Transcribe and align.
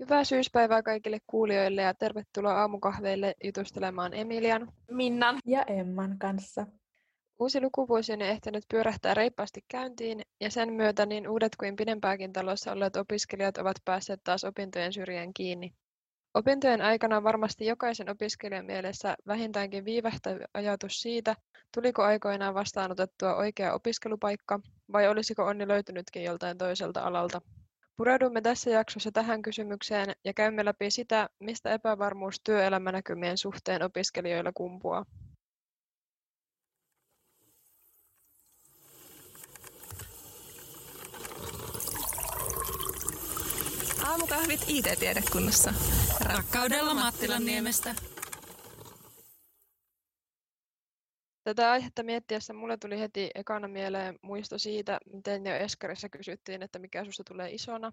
Hyvää 0.00 0.24
syyspäivää 0.24 0.82
kaikille 0.82 1.18
kuulijoille 1.26 1.82
ja 1.82 1.94
tervetuloa 1.94 2.60
aamukahveille 2.60 3.34
jutustelemaan 3.44 4.14
Emilian, 4.14 4.72
Minnan 4.90 5.38
ja 5.46 5.62
Emman 5.62 6.18
kanssa. 6.18 6.66
Uusi 7.40 7.60
lukuvuosi 7.60 8.12
on 8.12 8.22
ehtinyt 8.22 8.64
pyörähtää 8.68 9.14
reippaasti 9.14 9.64
käyntiin 9.68 10.22
ja 10.40 10.50
sen 10.50 10.72
myötä 10.72 11.06
niin 11.06 11.28
uudet 11.28 11.56
kuin 11.56 11.76
pidempääkin 11.76 12.32
talossa 12.32 12.72
olleet 12.72 12.96
opiskelijat 12.96 13.58
ovat 13.58 13.76
päässeet 13.84 14.20
taas 14.24 14.44
opintojen 14.44 14.92
syrjään 14.92 15.34
kiinni. 15.34 15.74
Opintojen 16.34 16.82
aikana 16.82 17.22
varmasti 17.22 17.66
jokaisen 17.66 18.10
opiskelijan 18.10 18.66
mielessä 18.66 19.16
vähintäänkin 19.26 19.84
viivähtävä 19.84 20.44
ajatus 20.54 21.02
siitä, 21.02 21.36
tuliko 21.74 22.02
aikoinaan 22.02 22.54
vastaanotettua 22.54 23.36
oikea 23.36 23.74
opiskelupaikka 23.74 24.60
vai 24.92 25.08
olisiko 25.08 25.44
onni 25.44 25.68
löytynytkin 25.68 26.24
joltain 26.24 26.58
toiselta 26.58 27.00
alalta. 27.00 27.40
Pureudumme 27.96 28.40
tässä 28.40 28.70
jaksossa 28.70 29.12
tähän 29.12 29.42
kysymykseen 29.42 30.12
ja 30.24 30.34
käymme 30.34 30.64
läpi 30.64 30.90
sitä, 30.90 31.28
mistä 31.40 31.70
epävarmuus 31.74 32.40
työelämänäkymien 32.44 33.38
suhteen 33.38 33.82
opiskelijoilla 33.82 34.52
kumpuaa. 34.54 35.04
Aamukahvit 44.04 44.60
IT-tiedekunnassa. 44.68 45.74
Rakkaudella 46.24 46.94
Mattilan 46.94 47.44
niemestä. 47.44 47.94
Tätä 51.46 51.70
aihetta 51.70 52.02
miettiessä 52.02 52.52
mulle 52.52 52.76
tuli 52.76 53.00
heti 53.00 53.30
ekana 53.34 53.68
mieleen 53.68 54.18
muisto 54.22 54.58
siitä, 54.58 54.98
miten 55.12 55.46
jo 55.46 55.54
Eskarissa 55.54 56.08
kysyttiin, 56.08 56.62
että 56.62 56.78
mikä 56.78 57.04
susta 57.04 57.24
tulee 57.24 57.50
isona. 57.50 57.92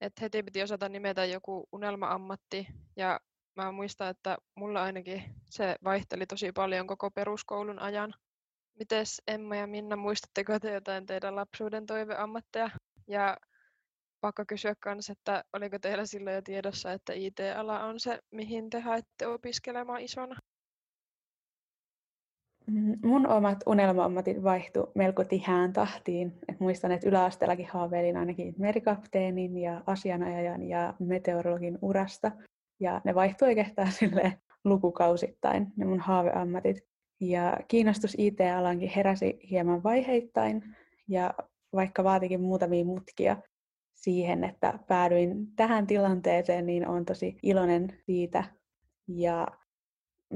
Että 0.00 0.20
heti 0.20 0.42
piti 0.42 0.62
osata 0.62 0.88
nimetä 0.88 1.24
joku 1.24 1.68
unelma-ammatti 1.72 2.66
ja 2.96 3.20
mä 3.56 3.72
muistan, 3.72 4.10
että 4.10 4.36
mulla 4.54 4.82
ainakin 4.82 5.22
se 5.50 5.76
vaihteli 5.84 6.26
tosi 6.26 6.52
paljon 6.52 6.86
koko 6.86 7.10
peruskoulun 7.10 7.78
ajan. 7.78 8.14
Mites 8.78 9.22
Emma 9.26 9.56
ja 9.56 9.66
Minna, 9.66 9.96
muistatteko 9.96 10.60
te 10.60 10.72
jotain 10.72 11.06
teidän 11.06 11.36
lapsuuden 11.36 11.86
toiveammatteja? 11.86 12.70
Ja 13.08 13.36
pakko 14.20 14.44
kysyä 14.48 14.74
myös, 14.86 15.10
että 15.10 15.44
oliko 15.52 15.78
teillä 15.78 16.06
silloin 16.06 16.36
jo 16.36 16.42
tiedossa, 16.42 16.92
että 16.92 17.12
IT-ala 17.12 17.84
on 17.84 18.00
se, 18.00 18.18
mihin 18.30 18.70
te 18.70 18.80
haette 18.80 19.26
opiskelemaan 19.26 20.00
isona? 20.00 20.36
Mm, 22.66 22.98
mun 23.02 23.26
omat 23.26 23.58
unelma-ammatit 23.66 24.42
vaihtu 24.42 24.90
melko 24.94 25.24
tihään 25.24 25.72
tahtiin. 25.72 26.32
Et 26.48 26.60
muistan, 26.60 26.92
että 26.92 27.08
yläasteellakin 27.08 27.68
haaveilin 27.72 28.16
ainakin 28.16 28.54
merikapteenin 28.58 29.56
ja 29.58 29.82
asianajajan 29.86 30.62
ja 30.62 30.94
meteorologin 30.98 31.78
urasta. 31.82 32.32
Ja 32.80 33.00
ne 33.04 33.14
vaihtui 33.14 33.48
oikeastaan 33.48 33.92
sille 34.00 34.38
lukukausittain, 34.64 35.72
ne 35.76 35.84
mun 35.84 36.00
haaveammatit. 36.00 36.84
Ja 37.20 37.56
kiinnostus 37.68 38.14
IT-alankin 38.18 38.90
heräsi 38.96 39.38
hieman 39.50 39.82
vaiheittain, 39.82 40.62
ja 41.08 41.34
vaikka 41.74 42.04
vaatikin 42.04 42.40
muutamia 42.40 42.84
mutkia 42.84 43.36
siihen, 43.94 44.44
että 44.44 44.78
päädyin 44.88 45.46
tähän 45.56 45.86
tilanteeseen, 45.86 46.66
niin 46.66 46.88
olen 46.88 47.04
tosi 47.04 47.36
iloinen 47.42 47.88
siitä. 48.06 48.44
Ja 49.08 49.46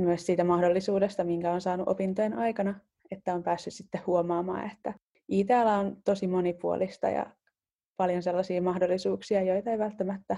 myös 0.01 0.27
siitä 0.27 0.45
mahdollisuudesta, 0.45 1.25
minkä 1.25 1.53
on 1.53 1.61
saanut 1.61 1.89
opintojen 1.89 2.39
aikana, 2.39 2.75
että 3.11 3.35
on 3.35 3.43
päässyt 3.43 3.75
sitten 3.75 4.01
huomaamaan, 4.07 4.71
että 4.71 4.95
IT-ala 5.29 5.75
on 5.75 5.97
tosi 6.05 6.27
monipuolista 6.27 7.09
ja 7.09 7.27
paljon 7.97 8.23
sellaisia 8.23 8.63
mahdollisuuksia, 8.63 9.43
joita 9.43 9.71
ei 9.71 9.79
välttämättä 9.79 10.37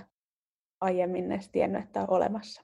aiemmin 0.80 1.32
edes 1.32 1.48
tiennyt, 1.48 1.84
että 1.84 2.02
on 2.02 2.10
olemassa. 2.10 2.62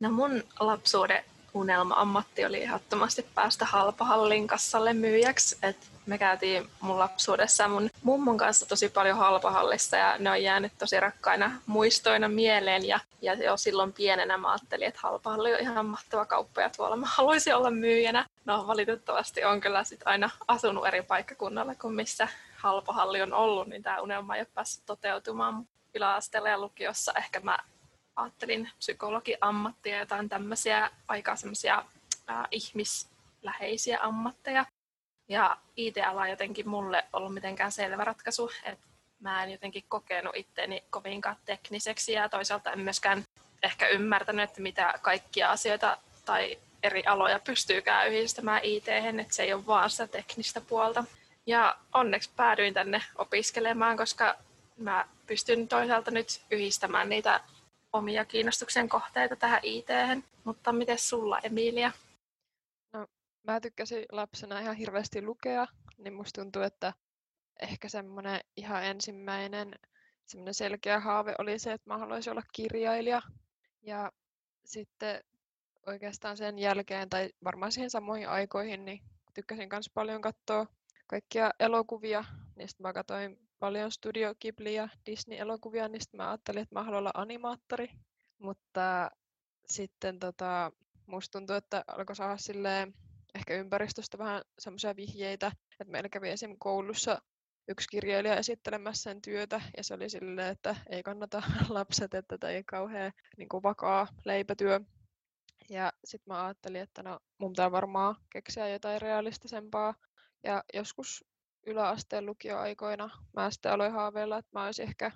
No 0.00 0.10
mun 0.10 0.42
lapsuuden 0.60 1.24
unelma-ammatti 1.54 2.44
oli 2.44 2.62
ehdottomasti 2.62 3.26
päästä 3.34 3.64
halpahallin 3.64 4.46
kassalle 4.46 4.92
myyjäksi. 4.92 5.58
Et 5.62 5.76
me 6.06 6.18
käytiin 6.18 6.70
mun 6.80 6.98
lapsuudessa 6.98 7.68
mun 7.68 7.90
mummon 8.02 8.36
kanssa 8.36 8.66
tosi 8.66 8.88
paljon 8.88 9.18
halpahallissa 9.18 9.96
ja 9.96 10.18
ne 10.18 10.30
on 10.30 10.42
jäänyt 10.42 10.72
tosi 10.78 11.00
rakkaina 11.00 11.52
muistoina 11.66 12.28
mieleen. 12.28 12.88
Ja, 12.88 13.00
ja 13.22 13.34
jo 13.34 13.56
silloin 13.56 13.92
pienenä 13.92 14.38
mä 14.38 14.52
ajattelin, 14.52 14.88
että 14.88 15.00
halpahalli 15.02 15.54
on 15.54 15.60
ihan 15.60 15.86
mahtava 15.86 16.26
kauppa 16.26 16.60
ja 16.60 16.70
tuolla 16.70 16.96
mä 16.96 17.06
haluaisin 17.08 17.54
olla 17.54 17.70
myyjänä. 17.70 18.26
No 18.44 18.66
valitettavasti 18.66 19.44
on 19.44 19.60
kyllä 19.60 19.84
sit 19.84 20.00
aina 20.04 20.30
asunut 20.48 20.86
eri 20.86 21.02
paikkakunnalla 21.02 21.74
kuin 21.74 21.94
missä 21.94 22.28
halpahalli 22.56 23.22
on 23.22 23.32
ollut, 23.32 23.68
niin 23.68 23.82
tämä 23.82 24.00
unelma 24.00 24.36
ei 24.36 24.40
ole 24.40 24.48
päässyt 24.54 24.86
toteutumaan 24.86 25.66
yläasteella 25.94 26.48
ja 26.48 26.58
lukiossa. 26.58 27.12
Ehkä 27.16 27.40
mä 27.40 27.58
ajattelin 28.16 28.70
psykologiammattia 28.78 29.94
ja 29.94 30.00
jotain 30.00 30.28
tämmöisiä 30.28 30.90
aika 31.08 31.36
semmoisia 31.36 31.84
ihmisläheisiä 32.50 33.98
ammatteja. 34.02 34.66
Ja 35.28 35.56
IT-ala 35.76 36.28
jotenkin 36.28 36.68
mulle 36.68 37.04
ollut 37.12 37.34
mitenkään 37.34 37.72
selvä 37.72 38.04
ratkaisu, 38.04 38.50
että 38.64 38.86
mä 39.20 39.44
en 39.44 39.50
jotenkin 39.50 39.84
kokenut 39.88 40.36
itteeni 40.36 40.84
kovinkaan 40.90 41.36
tekniseksi 41.44 42.12
ja 42.12 42.28
toisaalta 42.28 42.72
en 42.72 42.80
myöskään 42.80 43.24
ehkä 43.62 43.88
ymmärtänyt, 43.88 44.50
että 44.50 44.62
mitä 44.62 44.94
kaikkia 45.02 45.50
asioita 45.50 45.98
tai 46.24 46.58
eri 46.82 47.02
aloja 47.06 47.38
pystyykään 47.38 48.08
yhdistämään 48.08 48.60
it 48.62 48.88
että 48.88 49.34
se 49.34 49.42
ei 49.42 49.52
ole 49.52 49.66
vaan 49.66 49.90
sitä 49.90 50.06
teknistä 50.06 50.60
puolta. 50.60 51.04
Ja 51.46 51.76
onneksi 51.94 52.30
päädyin 52.36 52.74
tänne 52.74 53.02
opiskelemaan, 53.16 53.96
koska 53.96 54.36
mä 54.76 55.08
pystyn 55.26 55.68
toisaalta 55.68 56.10
nyt 56.10 56.40
yhdistämään 56.50 57.08
niitä 57.08 57.40
omia 57.94 58.24
kiinnostuksen 58.24 58.88
kohteita 58.88 59.36
tähän 59.36 59.60
it 59.62 59.86
Mutta 60.44 60.72
miten 60.72 60.98
sulla, 60.98 61.38
Emilia? 61.38 61.92
No, 62.92 63.06
mä 63.42 63.60
tykkäsin 63.60 64.04
lapsena 64.12 64.60
ihan 64.60 64.76
hirveästi 64.76 65.22
lukea, 65.22 65.66
niin 65.98 66.14
musta 66.14 66.42
tuntuu, 66.42 66.62
että 66.62 66.92
ehkä 67.60 67.88
semmoinen 67.88 68.40
ihan 68.56 68.84
ensimmäinen 68.84 69.74
semmoinen 70.26 70.54
selkeä 70.54 71.00
haave 71.00 71.34
oli 71.38 71.58
se, 71.58 71.72
että 71.72 71.90
mä 71.90 71.98
haluaisin 71.98 72.30
olla 72.30 72.42
kirjailija. 72.52 73.22
Ja 73.82 74.12
sitten 74.64 75.24
oikeastaan 75.86 76.36
sen 76.36 76.58
jälkeen, 76.58 77.08
tai 77.08 77.30
varmaan 77.44 77.72
siihen 77.72 77.90
samoihin 77.90 78.28
aikoihin, 78.28 78.84
niin 78.84 79.00
tykkäsin 79.34 79.68
myös 79.72 79.90
paljon 79.94 80.20
katsoa 80.20 80.66
kaikkia 81.06 81.50
elokuvia. 81.60 82.24
Niistä 82.56 82.82
mä 82.82 82.92
katsoin 82.92 83.43
paljon 83.64 83.90
Studio 83.90 84.34
Ghibli 84.34 84.74
ja 84.74 84.88
Disney-elokuvia, 85.06 85.88
niin 85.88 86.00
mä 86.12 86.28
ajattelin, 86.28 86.62
että 86.62 86.74
mä 86.74 86.82
haluan 86.82 86.98
olla 86.98 87.10
animaattori. 87.14 87.88
Mutta 88.38 89.10
sitten 89.66 90.18
tota, 90.18 90.72
musta 91.06 91.38
tuntuu, 91.38 91.56
että 91.56 91.84
alkoi 91.86 92.16
saada 92.16 92.36
silleen, 92.36 92.94
ehkä 93.34 93.54
ympäristöstä 93.54 94.18
vähän 94.18 94.42
semmoisia 94.58 94.96
vihjeitä, 94.96 95.52
että 95.80 95.92
meillä 95.92 96.08
kävi 96.08 96.30
esim. 96.30 96.56
koulussa 96.58 97.18
yksi 97.68 97.88
kirjailija 97.90 98.36
esittelemässä 98.36 99.02
sen 99.02 99.22
työtä, 99.22 99.60
ja 99.76 99.84
se 99.84 99.94
oli 99.94 100.10
silleen, 100.10 100.48
että 100.48 100.76
ei 100.90 101.02
kannata 101.02 101.42
lapset, 101.68 102.14
että 102.14 102.38
tämä 102.38 102.50
ei 102.50 102.64
kauhean 102.64 103.12
niin 103.36 103.48
kuin 103.48 103.62
vakaa 103.62 104.06
leipätyö. 104.24 104.80
Ja 105.70 105.92
sitten 106.04 106.34
mä 106.34 106.44
ajattelin, 106.44 106.80
että 106.80 107.02
no 107.02 107.18
mun 107.38 107.52
pitää 107.52 107.70
varmaan 107.70 108.16
keksiä 108.32 108.68
jotain 108.68 109.02
realistisempaa. 109.02 109.94
Ja 110.42 110.64
joskus 110.74 111.24
yläasteen 111.66 112.26
lukioaikoina 112.26 113.10
mä 113.32 113.50
sitten 113.50 113.72
aloin 113.72 113.92
haaveilla, 113.92 114.38
että 114.38 114.50
mä 114.52 114.64
olisin 114.64 114.88
ehkä 114.88 115.10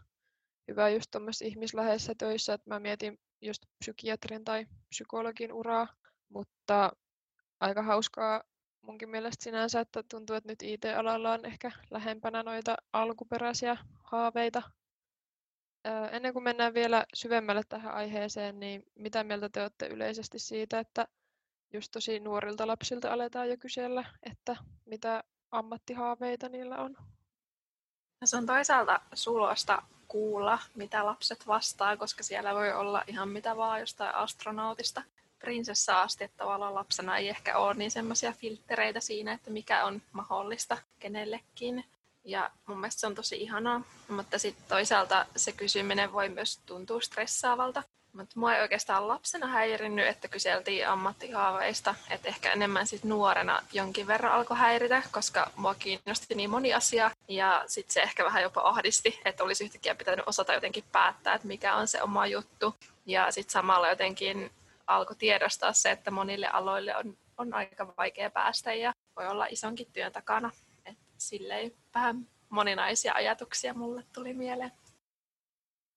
hyvä 0.68 0.88
just 0.88 1.10
tuommoisessa 1.10 1.44
ihmisläheisessä 1.44 2.14
töissä, 2.18 2.54
että 2.54 2.70
mä 2.70 2.80
mietin 2.80 3.18
just 3.40 3.62
psykiatrin 3.78 4.44
tai 4.44 4.66
psykologin 4.88 5.52
uraa, 5.52 5.88
mutta 6.28 6.92
aika 7.60 7.82
hauskaa 7.82 8.42
munkin 8.80 9.08
mielestä 9.08 9.44
sinänsä, 9.44 9.80
että 9.80 10.02
tuntuu, 10.10 10.36
että 10.36 10.48
nyt 10.48 10.62
IT-alalla 10.62 11.32
on 11.32 11.44
ehkä 11.44 11.72
lähempänä 11.90 12.42
noita 12.42 12.76
alkuperäisiä 12.92 13.76
haaveita. 14.04 14.62
Ennen 16.12 16.32
kuin 16.32 16.42
mennään 16.42 16.74
vielä 16.74 17.04
syvemmälle 17.14 17.62
tähän 17.68 17.94
aiheeseen, 17.94 18.60
niin 18.60 18.82
mitä 18.94 19.24
mieltä 19.24 19.48
te 19.48 19.62
olette 19.62 19.86
yleisesti 19.86 20.38
siitä, 20.38 20.78
että 20.78 21.06
just 21.72 21.88
tosi 21.92 22.20
nuorilta 22.20 22.66
lapsilta 22.66 23.12
aletaan 23.12 23.48
jo 23.48 23.56
kysellä, 23.56 24.04
että 24.22 24.56
mitä 24.84 25.24
ammattihaaveita 25.50 26.48
niillä 26.48 26.76
on? 26.76 26.96
Se 28.24 28.36
on 28.36 28.46
toisaalta 28.46 29.00
sulosta 29.14 29.82
kuulla, 30.08 30.58
mitä 30.74 31.04
lapset 31.04 31.46
vastaa, 31.46 31.96
koska 31.96 32.22
siellä 32.22 32.54
voi 32.54 32.72
olla 32.72 33.04
ihan 33.06 33.28
mitä 33.28 33.56
vaan 33.56 33.80
jostain 33.80 34.14
astronautista 34.14 35.02
prinsessa 35.38 36.02
asti, 36.02 36.24
että 36.24 36.36
tavallaan 36.36 36.74
lapsena 36.74 37.16
ei 37.16 37.28
ehkä 37.28 37.58
ole 37.58 37.74
niin 37.74 37.90
semmoisia 37.90 38.32
filtreitä 38.32 39.00
siinä, 39.00 39.32
että 39.32 39.50
mikä 39.50 39.84
on 39.84 40.02
mahdollista 40.12 40.78
kenellekin. 40.98 41.84
Ja 42.24 42.50
mun 42.66 42.80
mielestä 42.80 43.00
se 43.00 43.06
on 43.06 43.14
tosi 43.14 43.36
ihanaa, 43.36 43.80
mutta 44.08 44.38
sitten 44.38 44.64
toisaalta 44.68 45.26
se 45.36 45.52
kysyminen 45.52 46.12
voi 46.12 46.28
myös 46.28 46.58
tuntua 46.66 47.00
stressaavalta. 47.00 47.82
Mutta 48.12 48.40
mua 48.40 48.54
ei 48.54 48.62
oikeastaan 48.62 49.08
lapsena 49.08 49.46
häirinnyt, 49.46 50.06
että 50.06 50.28
kyseltiin 50.28 50.88
ammattihaaveista, 50.88 51.94
että 52.10 52.28
ehkä 52.28 52.52
enemmän 52.52 52.86
sit 52.86 53.04
nuorena 53.04 53.62
jonkin 53.72 54.06
verran 54.06 54.32
alkoi 54.32 54.56
häiritä, 54.56 55.02
koska 55.10 55.50
mua 55.56 55.74
kiinnosti 55.74 56.34
niin 56.34 56.50
moni 56.50 56.74
asia 56.74 57.10
ja 57.28 57.64
sitten 57.66 57.94
se 57.94 58.00
ehkä 58.00 58.24
vähän 58.24 58.42
jopa 58.42 58.60
ahdisti, 58.64 59.20
että 59.24 59.44
olisi 59.44 59.64
yhtäkkiä 59.64 59.94
pitänyt 59.94 60.28
osata 60.28 60.54
jotenkin 60.54 60.84
päättää, 60.92 61.34
että 61.34 61.46
mikä 61.48 61.76
on 61.76 61.88
se 61.88 62.02
oma 62.02 62.26
juttu. 62.26 62.74
Ja 63.06 63.30
sitten 63.30 63.52
samalla 63.52 63.88
jotenkin 63.88 64.50
alkoi 64.86 65.16
tiedostaa 65.16 65.72
se, 65.72 65.90
että 65.90 66.10
monille 66.10 66.48
aloille 66.48 66.96
on, 66.96 67.18
on 67.38 67.54
aika 67.54 67.94
vaikea 67.96 68.30
päästä 68.30 68.74
ja 68.74 68.92
voi 69.16 69.26
olla 69.26 69.46
isonkin 69.46 69.92
työn 69.92 70.12
takana. 70.12 70.50
Et 70.86 70.98
silleen 71.18 71.72
vähän 71.94 72.26
moninaisia 72.48 73.14
ajatuksia 73.14 73.74
mulle 73.74 74.04
tuli 74.12 74.34
mieleen. 74.34 74.72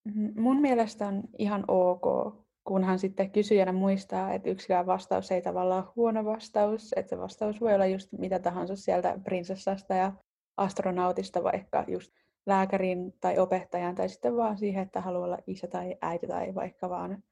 Mm-hmm. 0.06 0.42
Mun 0.42 0.62
mielestä 0.62 1.08
on 1.08 1.24
ihan 1.38 1.64
ok, 1.68 2.36
kunhan 2.64 3.00
sitten 3.00 3.32
kysyjänä 3.32 3.72
muistaa, 3.72 4.34
että 4.34 4.50
yksikään 4.50 4.86
vastaus 4.86 5.32
ei 5.32 5.42
tavallaan 5.42 5.84
ole 5.84 5.94
huono 5.96 6.26
vastaus, 6.26 6.94
että 6.96 7.10
se 7.10 7.18
vastaus 7.18 7.62
voi 7.62 7.74
olla 7.74 7.86
just 7.86 8.12
mitä 8.12 8.40
tahansa 8.40 8.76
sieltä 8.76 9.20
prinsessasta 9.24 9.94
ja 9.94 10.12
astronautista 10.58 11.44
vaikka 11.44 11.86
just 11.88 12.12
lääkärin 12.46 13.14
tai 13.22 13.38
opettajan 13.38 13.96
tai 13.96 14.10
sitten 14.10 14.38
vaan 14.38 14.58
siihen, 14.58 14.84
että 14.84 15.02
haluaa 15.02 15.26
olla 15.26 15.38
isä 15.48 15.68
tai 15.68 15.98
äiti 16.02 16.28
tai 16.28 16.56
vaikka 16.56 16.90
vaan 16.90 17.24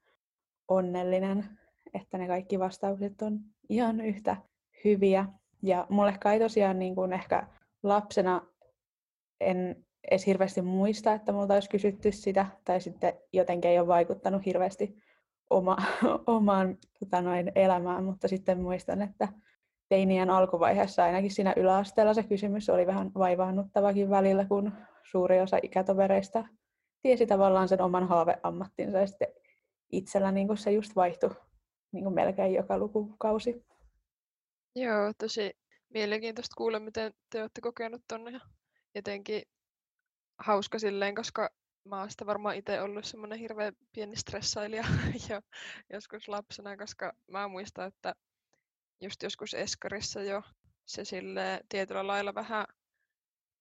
onnellinen, 0.68 1.44
että 1.94 2.18
ne 2.18 2.26
kaikki 2.26 2.58
vastaukset 2.58 3.22
on 3.22 3.40
ihan 3.68 4.00
yhtä 4.00 4.36
hyviä. 4.84 5.26
Ja 5.62 5.86
mulle 5.88 6.18
kai 6.20 6.38
tosiaan 6.38 6.78
niin 6.78 6.94
kuin 6.94 7.12
ehkä 7.12 7.46
lapsena 7.82 8.46
en 9.40 9.84
edes 10.10 10.26
hirveästi 10.26 10.62
muista, 10.62 11.12
että 11.12 11.32
multa 11.32 11.54
olisi 11.54 11.68
kysytty 11.68 12.12
sitä, 12.12 12.46
tai 12.64 12.80
sitten 12.80 13.12
jotenkin 13.32 13.70
ei 13.70 13.78
ole 13.78 13.86
vaikuttanut 13.86 14.46
hirveästi 14.46 14.96
oma, 15.50 15.76
omaan 16.26 16.78
tota 17.00 17.22
noin, 17.22 17.52
elämään, 17.54 18.04
mutta 18.04 18.28
sitten 18.28 18.60
muistan, 18.60 19.02
että 19.02 19.28
teinien 19.88 20.30
alkuvaiheessa 20.30 21.04
ainakin 21.04 21.30
siinä 21.30 21.54
yläasteella 21.56 22.14
se 22.14 22.22
kysymys 22.22 22.68
oli 22.68 22.86
vähän 22.86 23.10
vaivaannuttavakin 23.14 24.10
välillä, 24.10 24.44
kun 24.44 24.72
suuri 25.02 25.40
osa 25.40 25.58
ikätovereista 25.62 26.44
tiesi 27.02 27.26
tavallaan 27.26 27.68
sen 27.68 27.82
oman 27.82 28.08
haaveammattinsa 28.08 28.98
ja 28.98 29.06
sitten 29.06 29.28
itsellä 29.92 30.32
niin 30.32 30.56
se 30.56 30.72
just 30.72 30.96
vaihtui 30.96 31.30
niin 31.92 32.12
melkein 32.12 32.54
joka 32.54 32.78
lukukausi. 32.78 33.64
Joo, 34.76 35.12
tosi 35.18 35.52
mielenkiintoista 35.88 36.54
kuulla, 36.56 36.80
miten 36.80 37.12
te 37.30 37.40
olette 37.40 37.60
kokenut 37.60 38.02
tuonne 38.08 38.40
jotenkin 38.94 39.42
hauska 40.40 40.78
silleen, 40.78 41.14
koska 41.14 41.50
mä 41.84 42.00
oon 42.00 42.10
sitä 42.10 42.26
varmaan 42.26 42.56
itse 42.56 42.82
ollut 42.82 43.04
semmoinen 43.04 43.38
hirveän 43.38 43.76
pieni 43.92 44.16
stressailija 44.16 44.84
jo 45.30 45.40
joskus 45.92 46.28
lapsena, 46.28 46.76
koska 46.76 47.12
mä 47.26 47.48
muistan, 47.48 47.88
että 47.88 48.14
just 49.00 49.22
joskus 49.22 49.54
Eskarissa 49.54 50.22
jo 50.22 50.42
se 50.84 51.04
sille 51.04 51.60
tietyllä 51.68 52.06
lailla 52.06 52.34
vähän 52.34 52.66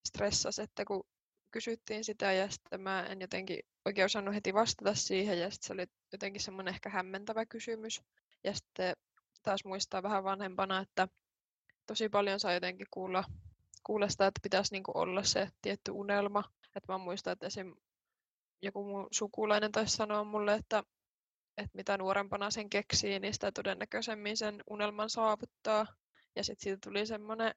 stressasi, 0.08 0.62
että 0.62 0.86
kun 0.86 1.04
kysyttiin 1.52 2.04
sitä 2.04 2.32
ja 2.32 2.50
sitten 2.50 2.82
mä 2.82 3.04
en 3.04 3.22
jotenkin 3.22 3.60
oikein 3.86 4.06
osannut 4.06 4.36
heti 4.36 4.54
vastata 4.54 4.96
siihen 4.96 5.40
ja 5.40 5.52
sitten 5.52 5.68
se 5.68 5.74
oli 5.74 5.86
jotenkin 6.12 6.42
semmoinen 6.42 6.74
ehkä 6.74 6.90
hämmentävä 6.90 7.46
kysymys. 7.46 8.02
Ja 8.44 8.54
sitten 8.54 8.96
taas 9.44 9.66
muistaa 9.66 10.04
vähän 10.04 10.24
vanhempana, 10.24 10.80
että 10.80 11.08
tosi 11.86 12.10
paljon 12.10 12.40
saa 12.40 12.54
jotenkin 12.54 12.88
kuulla, 12.92 13.24
kuulla 13.84 14.10
sitä, 14.10 14.28
että 14.28 14.40
pitäisi 14.44 14.74
niinku 14.74 14.92
olla 14.96 15.24
se 15.24 15.50
tietty 15.62 15.92
unelma. 15.92 16.44
Että 16.76 16.94
mä 16.94 16.98
muistan, 16.98 17.34
että 17.34 17.48
esim. 17.48 17.76
joku 18.62 18.84
mun 18.84 19.08
sukulainen 19.12 19.72
taisi 19.72 19.96
sanoa 19.96 20.24
mulle, 20.24 20.54
että, 20.54 20.84
että 21.58 21.72
mitä 21.74 21.98
nuorempana 21.98 22.52
sen 22.52 22.70
keksii, 22.70 23.20
niin 23.20 23.34
sitä 23.34 23.52
todennäköisemmin 23.52 24.38
sen 24.38 24.64
unelman 24.70 25.10
saavuttaa. 25.10 25.86
Ja 26.36 26.44
sitten 26.44 26.64
siitä 26.64 26.78
tuli 26.84 27.06
semmoinen 27.06 27.54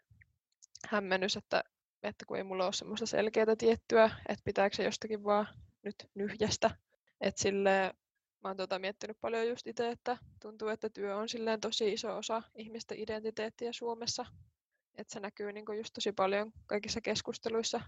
hämmennys, 0.89 1.37
että, 1.37 1.65
että 2.03 2.25
kun 2.27 2.37
ei 2.37 2.45
mulla 2.45 2.65
ole 2.65 2.73
semmoista 2.73 3.07
selkeää 3.07 3.57
tiettyä, 3.59 4.11
että 4.29 4.45
pitääkö 4.45 4.77
se 4.77 4.85
jostakin 4.85 5.25
vaan 5.25 5.47
nyt 5.83 5.95
nyhjästä. 6.15 6.71
Että 7.21 7.43
sille 7.43 7.95
mä 8.43 8.49
oon 8.49 8.57
tuota 8.57 8.79
miettinyt 8.79 9.21
paljon 9.21 9.49
just 9.49 9.67
itse, 9.67 9.91
että 9.91 10.19
tuntuu, 10.41 10.69
että 10.69 10.91
työ 10.91 11.17
on 11.17 11.29
silleen 11.29 11.61
tosi 11.61 11.93
iso 11.93 12.17
osa 12.17 12.43
ihmisten 12.55 12.99
identiteettiä 12.99 13.73
Suomessa. 13.73 14.27
Että 14.95 15.13
se 15.13 15.21
näkyy 15.21 15.53
niin 15.53 15.77
just 15.77 15.95
tosi 15.95 16.13
paljon 16.13 16.53
kaikissa 16.67 17.01
keskusteluissa. 17.01 17.81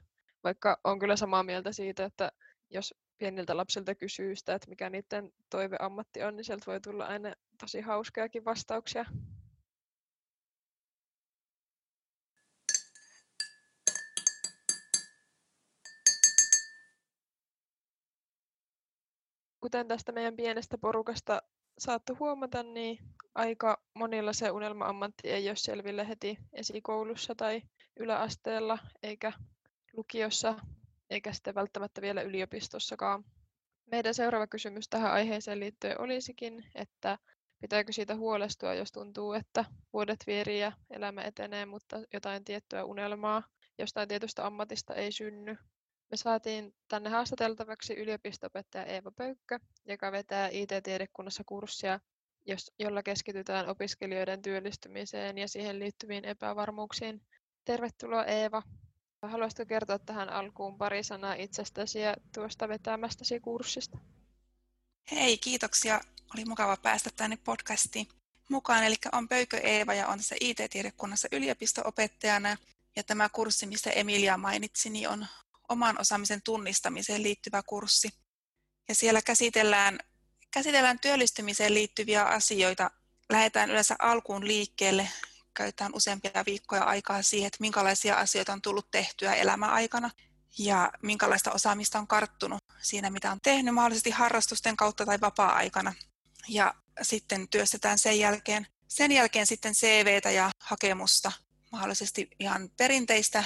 Vaikka 0.45 0.81
on 0.85 0.99
kyllä 0.99 1.17
samaa 1.17 1.43
mieltä 1.43 1.73
siitä, 1.73 2.05
että 2.05 2.33
jos 2.71 2.95
pieniltä 3.19 3.57
lapsilta 3.57 3.95
kysyy 3.95 4.37
sitä, 4.37 4.55
että 4.55 4.69
mikä 4.69 4.91
niiden 4.91 5.33
toiveammatti 5.51 6.23
on, 6.23 6.37
niin 6.37 6.45
sieltä 6.45 6.67
voi 6.67 6.81
tulla 6.81 7.07
aina 7.07 7.33
tosi 7.61 7.81
hauskojakin 7.81 8.45
vastauksia. 8.45 9.05
kuten 19.65 19.89
tästä 19.89 20.13
meidän 20.13 20.37
pienestä 20.37 20.79
porukasta 20.79 21.43
saattu 21.79 22.17
huomata, 22.21 22.63
niin 22.63 22.99
aika 23.35 23.83
monilla 23.95 24.33
se 24.33 24.51
unelma-ammatti 24.51 25.29
ei 25.29 25.49
ole 25.49 25.57
selville 25.57 26.09
heti 26.09 26.39
esikoulussa 26.53 27.35
tai 27.35 27.63
yläasteella 27.97 28.79
eikä 29.03 29.33
lukiossa 29.97 30.55
eikä 31.11 31.33
sitten 31.33 31.55
välttämättä 31.55 32.03
vielä 32.03 32.23
yliopistossakaan. 32.23 33.25
Meidän 33.91 34.15
seuraava 34.15 34.47
kysymys 34.47 34.89
tähän 34.89 35.13
aiheeseen 35.13 35.61
liittyen 35.61 36.01
olisikin, 36.01 36.65
että 36.75 37.19
pitääkö 37.61 37.93
siitä 37.93 38.17
huolestua, 38.17 38.75
jos 38.75 38.93
tuntuu, 38.93 39.33
että 39.33 39.65
vuodet 39.93 40.19
vierii 40.27 40.61
ja 40.61 40.73
elämä 40.91 41.23
etenee, 41.23 41.67
mutta 41.67 42.03
jotain 42.13 42.45
tiettyä 42.45 42.85
unelmaa 42.85 43.43
jostain 43.79 44.09
tietystä 44.09 44.47
ammatista 44.47 44.95
ei 44.95 45.13
synny. 45.13 45.57
Me 46.11 46.17
saatiin 46.17 46.75
tänne 46.89 47.11
haastateltavaksi 47.11 47.95
yliopistopettaja 47.95 48.85
Eeva 48.85 49.11
Pöykkö, 49.17 49.59
joka 49.85 50.13
vetää 50.13 50.49
IT-tiedekunnassa 50.53 51.43
kurssia, 51.47 52.01
jolla 52.79 53.03
keskitytään 53.03 53.69
opiskelijoiden 53.69 54.43
työllistymiseen 54.43 55.39
ja 55.39 55.49
siihen 55.49 55.79
liittyviin 55.79 56.25
epävarmuuksiin. 56.25 57.23
Tervetuloa 57.65 58.25
Eeva. 58.25 58.63
Haluaisitko 59.29 59.67
kertoa 59.67 59.99
tähän 59.99 60.29
alkuun 60.29 60.79
pari 60.79 61.03
sanaa 61.03 61.35
itsestäsi 61.35 61.99
ja 61.99 62.17
tuosta 62.35 62.69
vetämästäsi 62.69 63.41
kurssista? 63.41 63.99
Hei, 65.11 65.39
kiitoksia. 65.39 66.01
Oli 66.35 66.45
mukava 66.45 66.77
päästä 66.77 67.11
tänne 67.17 67.37
podcastiin 67.37 68.09
mukaan. 68.49 68.85
Eli 68.85 68.95
on 69.13 69.29
Pöykö 69.29 69.59
Eeva 69.59 69.95
ja 69.95 70.09
on 70.09 70.19
tässä 70.19 70.37
IT-tiedekunnassa 70.41 71.29
yliopisto-opettajana. 71.33 72.57
Ja 72.97 73.03
tämä 73.03 73.29
kurssi, 73.29 73.67
mistä 73.67 73.91
Emilia 73.91 74.37
mainitsi, 74.37 74.91
niin 74.91 75.09
on 75.09 75.27
oman 75.69 76.01
osaamisen 76.01 76.43
tunnistamiseen 76.43 77.23
liittyvä 77.23 77.63
kurssi. 77.67 78.09
Ja 78.89 78.95
siellä 78.95 79.23
käsitellään, 79.23 79.99
käsitellään 80.51 80.99
työllistymiseen 80.99 81.75
liittyviä 81.75 82.25
asioita. 82.25 82.91
Lähdetään 83.31 83.71
yleensä 83.71 83.97
alkuun 83.99 84.47
liikkeelle, 84.47 85.09
käytetään 85.55 85.95
useampia 85.95 86.45
viikkoja 86.47 86.83
aikaa 86.83 87.23
siihen, 87.23 87.47
että 87.47 87.59
minkälaisia 87.61 88.17
asioita 88.17 88.53
on 88.53 88.63
tullut 88.63 88.91
tehtyä 88.91 89.35
elämäaikana 89.35 90.11
ja 90.59 90.93
minkälaista 91.03 91.53
osaamista 91.53 91.99
on 91.99 92.07
karttunut 92.07 92.59
siinä, 92.83 93.11
mitä 93.11 93.33
on 93.33 93.39
tehnyt 93.43 93.75
mahdollisesti 93.75 94.11
harrastusten 94.11 94.77
kautta 94.77 95.07
tai 95.07 95.21
vapaa-aikana. 95.21 95.95
Ja 96.49 96.75
sitten 97.03 97.49
työstetään 97.49 97.99
sen 97.99 98.19
jälkeen, 98.19 98.67
sen 98.89 99.13
jälkeen 99.13 99.47
sitten 99.47 99.75
CVtä 99.75 100.31
ja 100.31 100.51
hakemusta, 100.61 101.33
mahdollisesti 101.73 102.29
ihan 102.41 102.71
perinteistä 102.77 103.45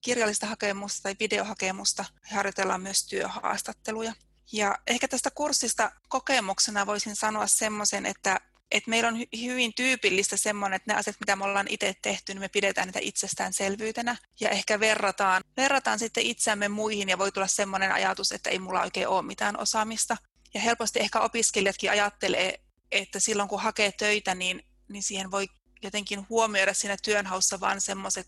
kirjallista 0.00 0.46
hakemusta 0.46 1.02
tai 1.02 1.16
videohakemusta. 1.20 2.04
Harjoitellaan 2.30 2.82
myös 2.82 3.06
työhaastatteluja. 3.06 4.12
Ja 4.52 4.78
ehkä 4.86 5.08
tästä 5.08 5.30
kurssista 5.30 5.92
kokemuksena 6.08 6.86
voisin 6.86 7.16
sanoa 7.16 7.46
semmoisen, 7.46 8.06
että, 8.06 8.40
että 8.70 8.90
meillä 8.90 9.08
on 9.08 9.24
hyvin 9.40 9.74
tyypillistä 9.74 10.36
semmoinen, 10.36 10.76
että 10.76 10.92
ne 10.92 10.98
asiat, 10.98 11.16
mitä 11.20 11.36
me 11.36 11.44
ollaan 11.44 11.66
itse 11.70 11.94
tehty, 12.02 12.34
niin 12.34 12.40
me 12.40 12.48
pidetään 12.48 12.88
niitä 12.88 12.98
itsestäänselvyytenä. 13.02 14.16
Ja 14.40 14.48
ehkä 14.48 14.80
verrataan, 14.80 15.42
verrataan 15.56 15.98
sitten 15.98 16.26
itseämme 16.26 16.68
muihin 16.68 17.08
ja 17.08 17.18
voi 17.18 17.32
tulla 17.32 17.46
semmoinen 17.46 17.92
ajatus, 17.92 18.32
että 18.32 18.50
ei 18.50 18.58
mulla 18.58 18.82
oikein 18.82 19.08
ole 19.08 19.22
mitään 19.22 19.60
osaamista. 19.60 20.16
Ja 20.54 20.60
helposti 20.60 21.00
ehkä 21.00 21.20
opiskelijatkin 21.20 21.90
ajattelee, 21.90 22.60
että 22.92 23.20
silloin 23.20 23.48
kun 23.48 23.62
hakee 23.62 23.92
töitä, 23.92 24.34
niin, 24.34 24.62
niin 24.88 25.02
siihen 25.02 25.30
voi 25.30 25.48
jotenkin 25.82 26.26
huomioida 26.28 26.74
siinä 26.74 26.96
työnhaussa 27.02 27.60
vain 27.60 27.80
semmoiset 27.80 28.26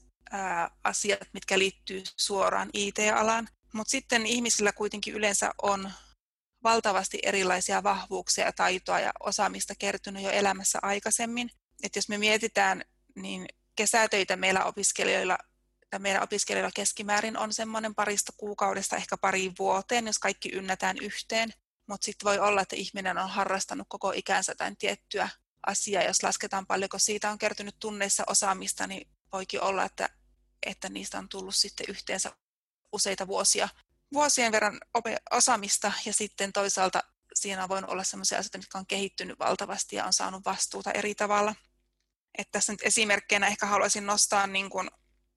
asiat, 0.84 1.28
mitkä 1.32 1.58
liittyy 1.58 2.02
suoraan 2.16 2.70
IT-alaan. 2.72 3.48
Mutta 3.72 3.90
sitten 3.90 4.26
ihmisillä 4.26 4.72
kuitenkin 4.72 5.14
yleensä 5.14 5.54
on 5.62 5.92
valtavasti 6.62 7.18
erilaisia 7.22 7.82
vahvuuksia 7.82 8.44
ja 8.44 8.52
taitoa 8.52 9.00
ja 9.00 9.12
osaamista 9.20 9.74
kertynyt 9.78 10.22
jo 10.22 10.30
elämässä 10.30 10.78
aikaisemmin. 10.82 11.50
Et 11.82 11.96
jos 11.96 12.08
me 12.08 12.18
mietitään, 12.18 12.84
niin 13.16 13.46
kesätöitä 13.76 14.36
meillä 14.36 14.64
opiskelijoilla 14.64 15.38
tai 15.90 16.00
meidän 16.00 16.22
opiskelijoilla 16.22 16.72
keskimäärin 16.74 17.36
on 17.36 17.52
semmoinen 17.52 17.94
parista 17.94 18.32
kuukaudesta 18.36 18.96
ehkä 18.96 19.16
pari 19.16 19.52
vuoteen, 19.58 20.06
jos 20.06 20.18
kaikki 20.18 20.50
ynnätään 20.52 20.96
yhteen. 20.98 21.52
mutta 21.88 22.04
sitten 22.04 22.26
voi 22.26 22.38
olla, 22.38 22.60
että 22.60 22.76
ihminen 22.76 23.18
on 23.18 23.28
harrastanut 23.28 23.86
koko 23.88 24.12
ikänsä 24.12 24.52
jotain 24.52 24.76
tiettyä 24.76 25.28
asiaa. 25.66 26.02
Jos 26.02 26.22
lasketaan 26.22 26.66
paljonko 26.66 26.98
siitä 26.98 27.30
on 27.30 27.38
kertynyt 27.38 27.76
tunneissa 27.78 28.24
osaamista, 28.26 28.86
niin 28.86 29.08
voikin 29.32 29.62
olla, 29.62 29.84
että, 29.84 30.08
että 30.66 30.88
niistä 30.88 31.18
on 31.18 31.28
tullut 31.28 31.54
sitten 31.54 31.86
yhteensä 31.88 32.32
useita 32.92 33.26
vuosia, 33.26 33.68
vuosien 34.12 34.52
verran 34.52 34.80
osaamista 35.30 35.92
ja 36.06 36.12
sitten 36.12 36.52
toisaalta 36.52 37.02
siinä 37.34 37.62
on 37.62 37.68
voinut 37.68 37.90
olla 37.90 38.04
sellaisia 38.04 38.38
asioita, 38.38 38.58
mitkä 38.58 38.78
on 38.78 38.86
kehittynyt 38.86 39.38
valtavasti 39.38 39.96
ja 39.96 40.04
on 40.04 40.12
saanut 40.12 40.44
vastuuta 40.44 40.92
eri 40.92 41.14
tavalla. 41.14 41.54
Että 42.38 42.52
tässä 42.52 42.72
nyt 42.72 42.82
esimerkkeinä 42.82 43.46
ehkä 43.46 43.66
haluaisin 43.66 44.06
nostaa 44.06 44.46
niin 44.46 44.70
kuin 44.70 44.90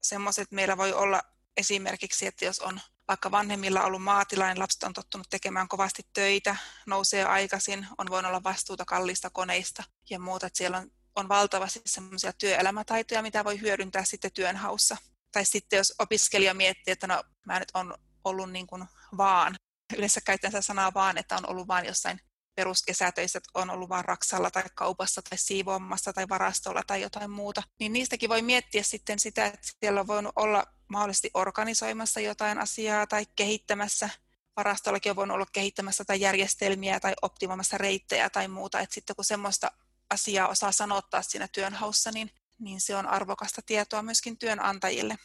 semmoiset, 0.03 0.41
että 0.43 0.55
meillä 0.55 0.77
voi 0.77 0.93
olla 0.93 1.21
esimerkiksi, 1.57 2.27
että 2.27 2.45
jos 2.45 2.59
on 2.59 2.79
vaikka 3.07 3.31
vanhemmilla 3.31 3.83
ollut 3.83 4.03
maatilainen, 4.03 4.59
lapset 4.59 4.83
on 4.83 4.93
tottunut 4.93 5.27
tekemään 5.29 5.67
kovasti 5.67 6.03
töitä, 6.13 6.55
nousee 6.85 7.25
aikaisin, 7.25 7.87
on 7.97 8.09
voinut 8.09 8.29
olla 8.29 8.43
vastuuta 8.43 8.85
kalliista 8.85 9.29
koneista 9.29 9.83
ja 10.09 10.19
muuta, 10.19 10.47
että 10.47 10.57
siellä 10.57 10.77
on, 10.77 10.91
on 11.15 11.29
valtavasti 11.29 11.81
semmoisia 11.85 12.33
työelämätaitoja, 12.33 13.21
mitä 13.21 13.43
voi 13.43 13.61
hyödyntää 13.61 14.03
sitten 14.03 14.31
työnhaussa. 14.31 14.97
Tai 15.31 15.45
sitten 15.45 15.77
jos 15.77 15.93
opiskelija 15.99 16.53
miettii, 16.53 16.91
että 16.91 17.07
no 17.07 17.23
mä 17.45 17.59
nyt 17.59 17.71
on 17.73 17.93
ollut 18.23 18.51
niin 18.51 18.67
kuin 18.67 18.85
vaan, 19.17 19.55
yleensä 19.97 20.21
sitä 20.45 20.61
sanaa 20.61 20.93
vaan, 20.93 21.17
että 21.17 21.35
on 21.35 21.49
ollut 21.49 21.67
vaan 21.67 21.85
jossain 21.85 22.19
peruskesätöissä, 22.55 23.37
että 23.37 23.49
on 23.53 23.69
ollut 23.69 23.89
vaan 23.89 24.05
raksalla 24.05 24.51
tai 24.51 24.63
kaupassa 24.75 25.21
tai 25.21 25.37
siivoamassa 25.37 26.13
tai 26.13 26.29
varastolla 26.29 26.81
tai 26.87 27.01
jotain 27.01 27.31
muuta, 27.31 27.63
niin 27.79 27.93
niistäkin 27.93 28.29
voi 28.29 28.41
miettiä 28.41 28.83
sitten 28.83 29.19
sitä, 29.19 29.45
että 29.45 29.67
siellä 29.79 29.99
on 29.99 30.07
voinut 30.07 30.33
olla 30.35 30.65
mahdollisesti 30.87 31.31
organisoimassa 31.33 32.19
jotain 32.19 32.59
asiaa 32.59 33.07
tai 33.07 33.25
kehittämässä. 33.35 34.09
Varastollakin 34.57 35.09
on 35.09 35.15
voinut 35.15 35.35
olla 35.35 35.45
kehittämässä 35.53 36.05
tai 36.05 36.21
järjestelmiä 36.21 36.99
tai 36.99 37.13
optimoimassa 37.21 37.77
reittejä 37.77 38.29
tai 38.29 38.47
muuta. 38.47 38.79
Että 38.79 38.95
sitten 38.95 39.15
kun 39.15 39.25
semmoista 39.25 39.71
asiaa 40.09 40.47
osaa 40.47 40.71
sanottaa 40.71 41.21
siinä 41.21 41.47
työnhaussa, 41.47 42.11
niin, 42.11 42.29
niin 42.59 42.81
se 42.81 42.95
on 42.95 43.07
arvokasta 43.07 43.61
tietoa 43.65 44.01
myöskin 44.01 44.37
työnantajille. 44.37 45.17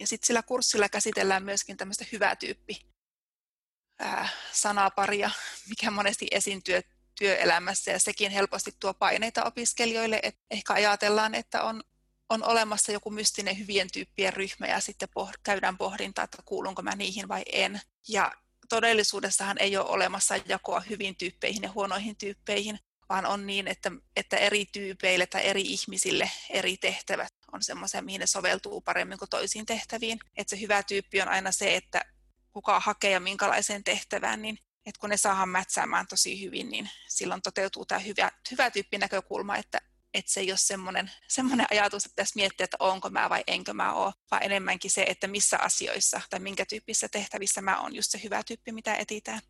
Ja 0.00 0.06
sitten 0.06 0.26
sillä 0.26 0.42
kurssilla 0.42 0.88
käsitellään 0.88 1.44
myöskin 1.44 1.76
tämmöistä 1.76 2.04
hyvää 2.12 2.36
tyyppi 2.36 2.86
sanaparia, 4.52 5.30
mikä 5.68 5.90
monesti 5.90 6.26
esiintyy 6.30 6.80
työelämässä 7.18 7.90
ja 7.90 7.98
sekin 7.98 8.30
helposti 8.30 8.72
tuo 8.80 8.94
paineita 8.94 9.44
opiskelijoille. 9.44 10.20
Et 10.22 10.36
ehkä 10.50 10.72
ajatellaan, 10.72 11.34
että 11.34 11.62
on 11.62 11.82
on 12.28 12.44
olemassa 12.44 12.92
joku 12.92 13.10
mystinen 13.10 13.58
hyvien 13.58 13.88
tyyppien 13.92 14.32
ryhmä 14.32 14.66
ja 14.66 14.80
sitten 14.80 15.08
poh- 15.20 15.40
käydään 15.42 15.78
pohdintaa, 15.78 16.24
että 16.24 16.38
kuulunko 16.44 16.82
mä 16.82 16.96
niihin 16.96 17.28
vai 17.28 17.42
en. 17.52 17.80
Ja 18.08 18.32
todellisuudessahan 18.68 19.58
ei 19.60 19.76
ole 19.76 19.88
olemassa 19.88 20.34
jakoa 20.48 20.80
hyvin 20.80 21.16
tyyppeihin 21.16 21.62
ja 21.62 21.72
huonoihin 21.72 22.16
tyyppeihin, 22.16 22.78
vaan 23.08 23.26
on 23.26 23.46
niin, 23.46 23.68
että, 23.68 23.92
että 24.16 24.36
eri 24.36 24.66
tyypeille 24.72 25.26
tai 25.26 25.46
eri 25.46 25.62
ihmisille 25.62 26.30
eri 26.50 26.76
tehtävät 26.76 27.35
on 27.52 27.62
semmoisia, 27.62 28.02
mihin 28.02 28.20
ne 28.20 28.26
soveltuu 28.26 28.80
paremmin 28.80 29.18
kuin 29.18 29.28
toisiin 29.28 29.66
tehtäviin. 29.66 30.18
Että 30.36 30.50
se 30.50 30.60
hyvä 30.60 30.82
tyyppi 30.82 31.22
on 31.22 31.28
aina 31.28 31.52
se, 31.52 31.76
että 31.76 32.00
kuka 32.52 32.80
hakee 32.80 33.10
ja 33.10 33.20
minkälaiseen 33.20 33.84
tehtävään, 33.84 34.42
niin 34.42 34.58
että 34.86 35.00
kun 35.00 35.10
ne 35.10 35.16
saadaan 35.16 35.48
mätsäämään 35.48 36.06
tosi 36.06 36.44
hyvin, 36.44 36.70
niin 36.70 36.90
silloin 37.08 37.42
toteutuu 37.42 37.86
tämä 37.86 37.98
hyvä, 37.98 38.30
hyvä 38.50 38.70
tyyppi 38.70 38.98
näkökulma, 38.98 39.56
että 39.56 39.80
että 40.14 40.32
se 40.32 40.40
ei 40.40 40.50
ole 40.50 40.58
semmoinen, 40.58 41.10
semmoinen 41.28 41.66
ajatus, 41.70 42.04
että 42.04 42.12
pitäisi 42.12 42.32
miettiä, 42.36 42.64
että 42.64 42.76
onko 42.80 43.10
mä 43.10 43.30
vai 43.30 43.44
enkö 43.46 43.74
mä 43.74 43.92
ole, 43.92 44.12
vaan 44.30 44.42
enemmänkin 44.42 44.90
se, 44.90 45.02
että 45.02 45.26
missä 45.26 45.58
asioissa 45.58 46.20
tai 46.30 46.40
minkä 46.40 46.66
tyyppisissä 46.66 47.08
tehtävissä 47.08 47.62
mä 47.62 47.80
oon 47.80 47.94
just 47.94 48.10
se 48.10 48.20
hyvä 48.24 48.42
tyyppi, 48.42 48.72
mitä 48.72 48.94
etitään. 48.94 49.40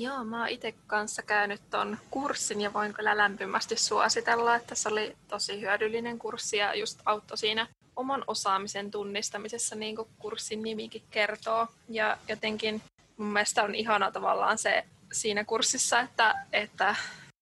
Joo, 0.00 0.24
mä 0.24 0.38
oon 0.38 0.48
itse 0.48 0.74
kanssa 0.86 1.22
käynyt 1.22 1.60
ton 1.70 1.98
kurssin 2.10 2.60
ja 2.60 2.72
voin 2.72 2.94
kyllä 2.94 3.16
lämpimästi 3.16 3.76
suositella, 3.76 4.54
että 4.54 4.74
se 4.74 4.88
oli 4.88 5.16
tosi 5.28 5.60
hyödyllinen 5.60 6.18
kurssi 6.18 6.56
ja 6.56 6.74
just 6.74 7.00
auttoi 7.04 7.38
siinä 7.38 7.66
oman 7.96 8.24
osaamisen 8.26 8.90
tunnistamisessa, 8.90 9.76
niin 9.76 9.96
kuin 9.96 10.08
kurssin 10.18 10.62
nimikin 10.62 11.02
kertoo. 11.10 11.66
Ja 11.88 12.18
jotenkin 12.28 12.82
mun 13.16 13.32
mielestä 13.32 13.62
on 13.62 13.74
ihana 13.74 14.10
tavallaan 14.10 14.58
se 14.58 14.84
siinä 15.12 15.44
kurssissa, 15.44 16.00
että, 16.00 16.34
että 16.52 16.96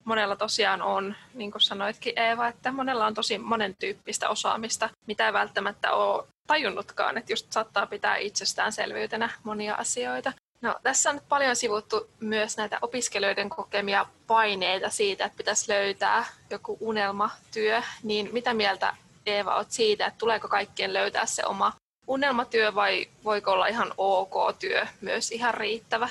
monella 0.04 0.36
tosiaan 0.36 0.82
on, 0.82 1.14
niin 1.34 1.50
kuin 1.50 1.62
sanoitkin 1.62 2.18
Eeva, 2.18 2.48
että 2.48 2.72
monella 2.72 3.06
on 3.06 3.14
tosi 3.14 3.38
monen 3.38 3.76
tyyppistä 3.78 4.28
osaamista, 4.28 4.90
mitä 5.06 5.26
ei 5.26 5.32
välttämättä 5.32 5.92
ole 5.92 6.26
tajunnutkaan, 6.46 7.18
että 7.18 7.32
just 7.32 7.52
saattaa 7.52 7.86
pitää 7.86 8.16
itsestäänselvyytenä 8.16 9.30
monia 9.44 9.74
asioita. 9.74 10.32
No, 10.60 10.76
tässä 10.82 11.10
on 11.10 11.20
paljon 11.28 11.56
sivuttu 11.56 12.10
myös 12.20 12.56
näitä 12.56 12.78
opiskelijoiden 12.82 13.48
kokemia 13.48 14.06
paineita 14.26 14.90
siitä, 14.90 15.24
että 15.24 15.36
pitäisi 15.36 15.72
löytää 15.72 16.24
joku 16.50 16.76
unelmatyö, 16.80 17.82
niin 18.02 18.28
mitä 18.32 18.54
mieltä 18.54 18.96
Eeva 19.26 19.56
olet 19.56 19.70
siitä, 19.70 20.06
että 20.06 20.18
tuleeko 20.18 20.48
kaikkien 20.48 20.92
löytää 20.92 21.26
se 21.26 21.46
oma 21.46 21.72
unelmatyö 22.06 22.74
vai 22.74 23.08
voiko 23.24 23.52
olla 23.52 23.66
ihan 23.66 23.94
ok 23.98 24.58
työ 24.58 24.86
myös 25.00 25.32
ihan 25.32 25.54
riittävä? 25.54 26.08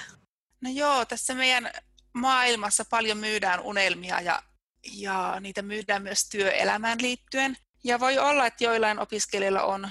No 0.62 0.70
joo, 0.74 1.06
tässä 1.06 1.34
meidän 1.34 1.72
maailmassa 2.14 2.86
paljon 2.90 3.18
myydään 3.18 3.60
unelmia 3.60 4.22
ja, 4.22 4.44
ja 4.94 5.40
niitä 5.40 5.62
myydään 5.62 6.04
myös 6.04 6.30
työelämään 6.30 7.02
liittyen. 7.02 7.58
Ja 7.84 8.00
voi 8.00 8.20
olla, 8.20 8.46
että 8.46 8.64
joillain 8.64 9.00
opiskelijoilla 9.00 9.64
on, 9.64 9.90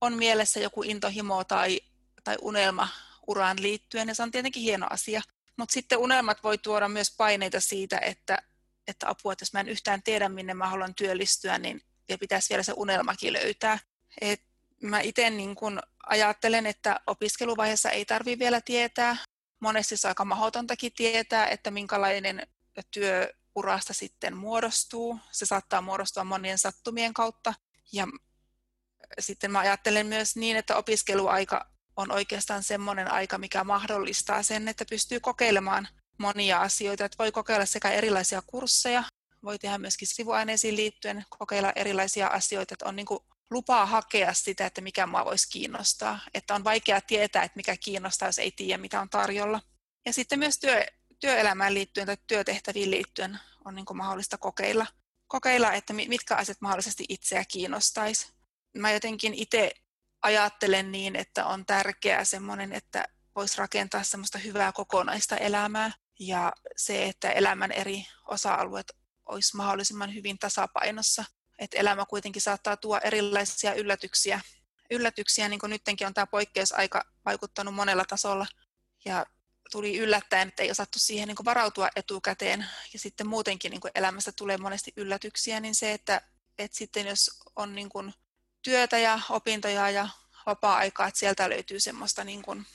on 0.00 0.12
mielessä 0.12 0.60
joku 0.60 0.82
intohimo 0.82 1.44
tai, 1.44 1.80
tai 2.24 2.36
unelma 2.42 2.88
uraan 3.26 3.62
liittyen, 3.62 4.08
ja 4.08 4.14
se 4.14 4.22
on 4.22 4.30
tietenkin 4.30 4.62
hieno 4.62 4.86
asia. 4.90 5.22
Mutta 5.56 5.72
sitten 5.72 5.98
unelmat 5.98 6.42
voi 6.42 6.58
tuoda 6.58 6.88
myös 6.88 7.14
paineita 7.16 7.60
siitä, 7.60 7.98
että, 7.98 8.38
että 8.86 9.08
apua, 9.08 9.32
että 9.32 9.42
jos 9.42 9.52
mä 9.52 9.60
en 9.60 9.68
yhtään 9.68 10.02
tiedä, 10.02 10.28
minne 10.28 10.54
mä 10.54 10.68
haluan 10.68 10.94
työllistyä, 10.94 11.58
niin 11.58 11.80
ja 12.08 12.18
pitäisi 12.18 12.48
vielä 12.48 12.62
se 12.62 12.72
unelmakin 12.76 13.32
löytää. 13.32 13.78
Et 14.20 14.42
mä 14.82 15.00
itse 15.00 15.30
niin 15.30 15.56
ajattelen, 16.06 16.66
että 16.66 17.00
opiskeluvaiheessa 17.06 17.90
ei 17.90 18.04
tarvitse 18.04 18.38
vielä 18.38 18.60
tietää, 18.60 19.16
monesti 19.60 19.96
se 19.96 20.06
on 20.06 20.10
aika 20.10 20.24
mahdotontakin 20.24 20.92
tietää, 20.92 21.46
että 21.46 21.70
minkälainen 21.70 22.46
työurasta 22.90 23.94
sitten 23.94 24.36
muodostuu. 24.36 25.18
Se 25.32 25.46
saattaa 25.46 25.80
muodostua 25.80 26.24
monien 26.24 26.58
sattumien 26.58 27.14
kautta. 27.14 27.54
Ja 27.92 28.06
sitten 29.18 29.50
mä 29.50 29.58
ajattelen 29.58 30.06
myös 30.06 30.36
niin, 30.36 30.56
että 30.56 30.76
opiskeluaika 30.76 31.70
on 31.96 32.12
oikeastaan 32.12 32.62
semmoinen 32.62 33.12
aika, 33.12 33.38
mikä 33.38 33.64
mahdollistaa 33.64 34.42
sen, 34.42 34.68
että 34.68 34.84
pystyy 34.90 35.20
kokeilemaan 35.20 35.88
monia 36.18 36.60
asioita. 36.60 37.04
Että 37.04 37.18
voi 37.18 37.32
kokeilla 37.32 37.66
sekä 37.66 37.90
erilaisia 37.90 38.42
kursseja, 38.46 39.04
voi 39.44 39.58
tehdä 39.58 39.78
myöskin 39.78 40.08
sivuaineisiin 40.08 40.76
liittyen, 40.76 41.24
kokeilla 41.38 41.72
erilaisia 41.76 42.26
asioita, 42.26 42.74
että 42.74 42.88
on 42.88 42.96
niin 42.96 43.06
kuin 43.06 43.20
lupaa 43.50 43.86
hakea 43.86 44.34
sitä, 44.34 44.66
että 44.66 44.80
mikä 44.80 45.06
mua 45.06 45.24
voisi 45.24 45.50
kiinnostaa. 45.50 46.20
Että 46.34 46.54
on 46.54 46.64
vaikea 46.64 47.00
tietää, 47.00 47.42
että 47.42 47.56
mikä 47.56 47.76
kiinnostaa, 47.76 48.28
jos 48.28 48.38
ei 48.38 48.50
tiedä, 48.50 48.78
mitä 48.80 49.00
on 49.00 49.10
tarjolla. 49.10 49.60
Ja 50.06 50.12
sitten 50.12 50.38
myös 50.38 50.58
työ, 50.58 50.84
työelämään 51.20 51.74
liittyen 51.74 52.06
tai 52.06 52.16
työtehtäviin 52.26 52.90
liittyen 52.90 53.38
on 53.64 53.74
niin 53.74 53.86
kuin 53.86 53.96
mahdollista 53.96 54.38
kokeilla, 54.38 54.86
kokeilla, 55.28 55.72
että 55.72 55.92
mitkä 55.92 56.36
asiat 56.36 56.60
mahdollisesti 56.60 57.04
itseä 57.08 57.44
kiinnostaisi. 57.44 58.32
Mä 58.78 58.92
jotenkin 58.92 59.34
itse 59.34 59.72
ajattelen 60.26 60.92
niin, 60.92 61.16
että 61.16 61.46
on 61.46 61.66
tärkeää 61.66 62.24
semmoinen, 62.24 62.72
että 62.72 63.04
voisi 63.36 63.58
rakentaa 63.58 64.02
semmoista 64.02 64.38
hyvää 64.38 64.72
kokonaista 64.72 65.36
elämää 65.36 65.90
ja 66.18 66.52
se, 66.76 67.04
että 67.04 67.30
elämän 67.30 67.72
eri 67.72 68.06
osa-alueet 68.28 68.92
olisi 69.26 69.56
mahdollisimman 69.56 70.14
hyvin 70.14 70.38
tasapainossa 70.38 71.24
että 71.58 71.78
elämä 71.78 72.06
kuitenkin 72.06 72.42
saattaa 72.42 72.76
tuoda 72.76 73.00
erilaisia 73.04 73.74
yllätyksiä. 73.74 74.40
Yllätyksiä, 74.90 75.48
niin 75.48 75.60
kuin 75.60 75.70
nytkin 75.70 76.06
on 76.06 76.14
tämä 76.14 76.26
poikkeusaika 76.26 77.04
vaikuttanut 77.24 77.74
monella 77.74 78.04
tasolla. 78.04 78.46
Ja 79.04 79.26
tuli 79.70 79.98
yllättäen, 79.98 80.48
että 80.48 80.62
ei 80.62 80.70
osattu 80.70 80.98
siihen 80.98 81.28
niin 81.28 81.36
kuin 81.36 81.44
varautua 81.44 81.88
etukäteen. 81.96 82.66
Ja 82.92 82.98
sitten 82.98 83.26
muutenkin 83.26 83.70
niin 83.70 83.80
kuin 83.80 83.90
elämässä 83.94 84.32
tulee 84.32 84.58
monesti 84.58 84.92
yllätyksiä, 84.96 85.60
niin 85.60 85.74
se, 85.74 85.92
että, 85.92 86.20
että 86.58 86.76
sitten 86.76 87.06
jos 87.06 87.30
on 87.56 87.74
niin 87.74 87.88
kuin 87.88 88.14
työtä 88.66 88.98
ja 88.98 89.20
opintoja 89.30 89.90
ja 89.90 90.08
vapaa-aikaa, 90.46 91.06
että 91.06 91.20
sieltä 91.20 91.50
löytyy 91.50 91.80
semmoista 91.80 92.24
niin 92.24 92.42
kuin 92.42 92.66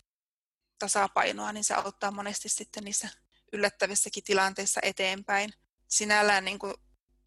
tasapainoa, 0.79 1.51
niin 1.51 1.63
se 1.63 1.73
auttaa 1.73 2.11
monesti 2.11 2.49
sitten 2.49 2.83
niissä 2.83 3.09
yllättävissäkin 3.53 4.23
tilanteissa 4.23 4.79
eteenpäin. 4.83 5.53
Sinällään 5.87 6.45
niin 6.45 6.59
kuin 6.59 6.73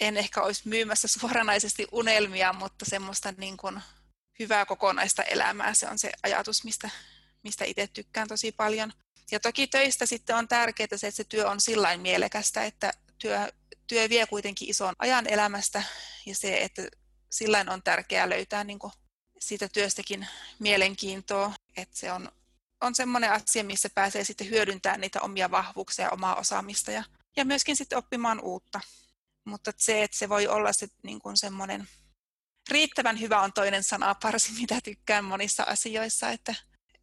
en 0.01 0.17
ehkä 0.17 0.43
olisi 0.43 0.69
myymässä 0.69 1.09
suoranaisesti 1.09 1.87
unelmia, 1.93 2.53
mutta 2.53 2.85
semmoista 2.85 3.35
niin 3.37 3.57
kuin 3.57 3.81
hyvää 4.39 4.67
kokonaista 4.67 5.23
elämää, 5.23 5.75
se 5.75 5.89
on 5.89 5.99
se 5.99 6.13
ajatus, 6.23 6.65
mistä, 6.65 6.91
mistä 7.43 7.65
itse 7.65 7.87
tykkään 7.87 8.29
tosi 8.29 8.53
paljon. 8.53 8.93
Ja 9.31 9.41
toki 9.41 9.67
töistä 9.67 10.07
sitten 10.07 10.37
on 10.37 10.49
tärkeää 10.49 10.97
se, 10.97 11.07
että 11.07 11.17
se 11.17 11.25
työ 11.25 11.51
on 11.51 11.61
sillain 11.61 12.01
mielekästä, 12.01 12.65
että 12.65 12.93
työ, 13.19 13.49
työ 13.87 14.09
vie 14.09 14.27
kuitenkin 14.27 14.71
ison 14.71 14.95
ajan 14.99 15.27
elämästä 15.27 15.83
ja 16.27 16.35
se, 16.35 16.59
että 16.59 16.83
sillain 17.35 17.69
on 17.69 17.83
tärkeää 17.83 18.31
löytää 18.31 18.65
niin 18.65 18.79
kuin 18.79 18.93
siitä 19.39 19.69
työstäkin 19.69 20.27
mielenkiintoa, 20.59 21.53
että 21.77 21.97
se 21.99 22.13
on, 22.13 22.33
on 22.81 22.95
semmoinen 22.95 23.33
asia, 23.33 23.65
missä 23.65 23.91
pääsee 23.95 24.25
sitten 24.25 24.51
hyödyntämään 24.51 25.01
niitä 25.01 25.21
omia 25.21 25.51
vahvuuksia 25.51 26.05
ja 26.05 26.11
omaa 26.11 26.35
osaamista 26.37 26.91
ja, 26.91 27.05
ja 27.37 27.45
myöskin 27.45 27.77
sitten 27.77 27.99
oppimaan 27.99 28.41
uutta. 28.41 28.81
Mutta 29.45 29.73
se, 29.77 30.03
että 30.03 30.17
se 30.17 30.29
voi 30.29 30.49
olla 30.49 30.73
se 30.73 30.89
niin 31.03 31.21
kuin 31.21 31.37
semmoinen 31.37 31.89
riittävän 32.71 33.21
hyvä 33.21 33.41
on 33.41 33.53
toinen 33.53 33.85
sana 33.85 34.15
parsi, 34.15 34.53
mitä 34.61 34.81
tykkään 34.85 35.25
monissa 35.25 35.63
asioissa, 35.63 36.31
että, 36.31 36.55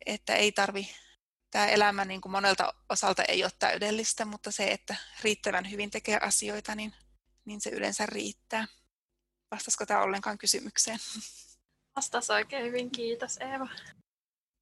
että 0.05 0.35
ei 0.35 0.51
tarvi, 0.51 0.95
tämä 1.51 1.67
elämä 1.67 2.05
niin 2.05 2.21
kuin 2.21 2.31
monelta 2.31 2.73
osalta 2.89 3.23
ei 3.23 3.43
ole 3.43 3.51
täydellistä, 3.59 4.25
mutta 4.25 4.51
se, 4.51 4.71
että 4.71 4.95
riittävän 5.23 5.71
hyvin 5.71 5.91
tekee 5.91 6.17
asioita, 6.17 6.75
niin, 6.75 6.93
niin 7.45 7.61
se 7.61 7.69
yleensä 7.69 8.05
riittää. 8.05 8.67
Vastasiko 9.51 9.85
tämä 9.85 10.01
ollenkaan 10.01 10.37
kysymykseen? 10.37 10.97
Vastas 11.95 12.29
oikein 12.29 12.65
hyvin, 12.65 12.91
kiitos 12.91 13.37
Eeva. 13.37 13.67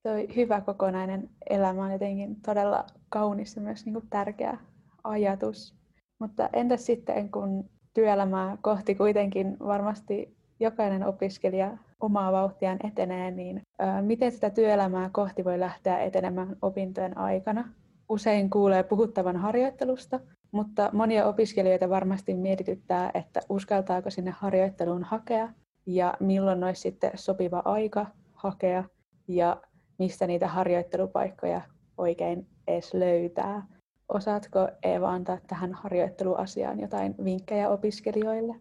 Toi 0.02 0.28
hyvä 0.36 0.60
kokonainen 0.60 1.30
elämä 1.50 1.84
on 1.84 1.92
jotenkin 1.92 2.40
todella 2.42 2.86
kaunis 3.08 3.56
ja 3.56 3.62
myös 3.62 3.84
niin 3.84 3.92
kuin 3.92 4.08
tärkeä 4.10 4.58
ajatus. 5.04 5.74
Mutta 6.18 6.48
entäs 6.52 6.86
sitten, 6.86 7.30
kun 7.30 7.70
työelämää 7.94 8.56
kohti 8.60 8.94
kuitenkin 8.94 9.56
varmasti 9.58 10.36
jokainen 10.60 11.06
opiskelija 11.06 11.76
omaa 12.00 12.32
vauhtiaan 12.32 12.78
etenee, 12.86 13.30
niin 13.30 13.62
miten 14.00 14.32
sitä 14.32 14.50
työelämää 14.50 15.10
kohti 15.12 15.44
voi 15.44 15.60
lähteä 15.60 15.98
etenemään 15.98 16.56
opintojen 16.62 17.18
aikana? 17.18 17.68
Usein 18.10 18.50
kuulee 18.50 18.82
puhuttavan 18.82 19.36
harjoittelusta, 19.36 20.20
mutta 20.52 20.90
monia 20.92 21.26
opiskelijoita 21.26 21.90
varmasti 21.90 22.34
mietityttää, 22.34 23.10
että 23.14 23.40
uskaltaako 23.48 24.10
sinne 24.10 24.30
harjoitteluun 24.30 25.04
hakea 25.04 25.48
ja 25.86 26.14
milloin 26.20 26.64
olisi 26.64 26.80
sitten 26.80 27.10
sopiva 27.14 27.62
aika 27.64 28.06
hakea 28.34 28.84
ja 29.28 29.62
mistä 29.98 30.26
niitä 30.26 30.48
harjoittelupaikkoja 30.48 31.60
oikein 31.98 32.46
edes 32.68 32.94
löytää. 32.94 33.66
Osaatko 34.08 34.68
Eeva 34.82 35.10
antaa 35.10 35.38
tähän 35.46 35.74
harjoitteluasiaan 35.74 36.80
jotain 36.80 37.14
vinkkejä 37.24 37.68
opiskelijoille? 37.68 38.54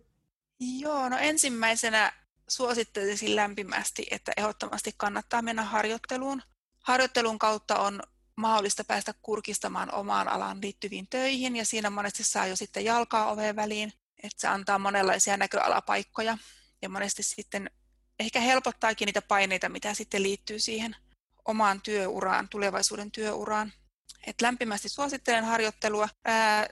Joo, 0.79 1.09
no 1.09 1.17
ensimmäisenä 1.19 2.13
suosittelisin 2.49 3.35
lämpimästi, 3.35 4.07
että 4.11 4.31
ehdottomasti 4.37 4.91
kannattaa 4.97 5.41
mennä 5.41 5.63
harjoitteluun. 5.63 6.41
Harjoittelun 6.83 7.39
kautta 7.39 7.79
on 7.79 7.99
mahdollista 8.39 8.83
päästä 8.83 9.13
kurkistamaan 9.21 9.93
omaan 9.93 10.27
alaan 10.27 10.61
liittyviin 10.61 11.07
töihin 11.09 11.55
ja 11.55 11.65
siinä 11.65 11.89
monesti 11.89 12.23
saa 12.23 12.47
jo 12.47 12.55
sitten 12.55 12.85
jalkaa 12.85 13.31
oveen 13.31 13.55
väliin, 13.55 13.93
että 14.23 14.41
se 14.41 14.47
antaa 14.47 14.79
monenlaisia 14.79 15.37
näköalapaikkoja 15.37 16.37
ja 16.81 16.89
monesti 16.89 17.23
sitten 17.23 17.71
ehkä 18.19 18.39
helpottaakin 18.39 19.05
niitä 19.05 19.21
paineita, 19.21 19.69
mitä 19.69 19.93
sitten 19.93 20.23
liittyy 20.23 20.59
siihen 20.59 20.95
omaan 21.45 21.81
työuraan, 21.81 22.49
tulevaisuuden 22.49 23.11
työuraan. 23.11 23.73
Et 24.27 24.41
lämpimästi 24.41 24.89
suosittelen 24.89 25.45
harjoittelua. 25.45 26.09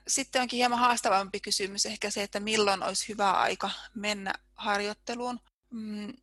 Sitten 0.08 0.42
onkin 0.42 0.58
hieman 0.58 0.80
haastavampi 0.80 1.40
kysymys 1.40 1.86
ehkä 1.86 2.10
se, 2.10 2.24
että 2.24 2.40
milloin 2.40 2.84
olisi 2.84 3.08
hyvä 3.08 3.32
aika 3.32 3.70
mennä 3.96 4.34
harjoitteluun. 4.56 5.40
Mm, 5.72 6.14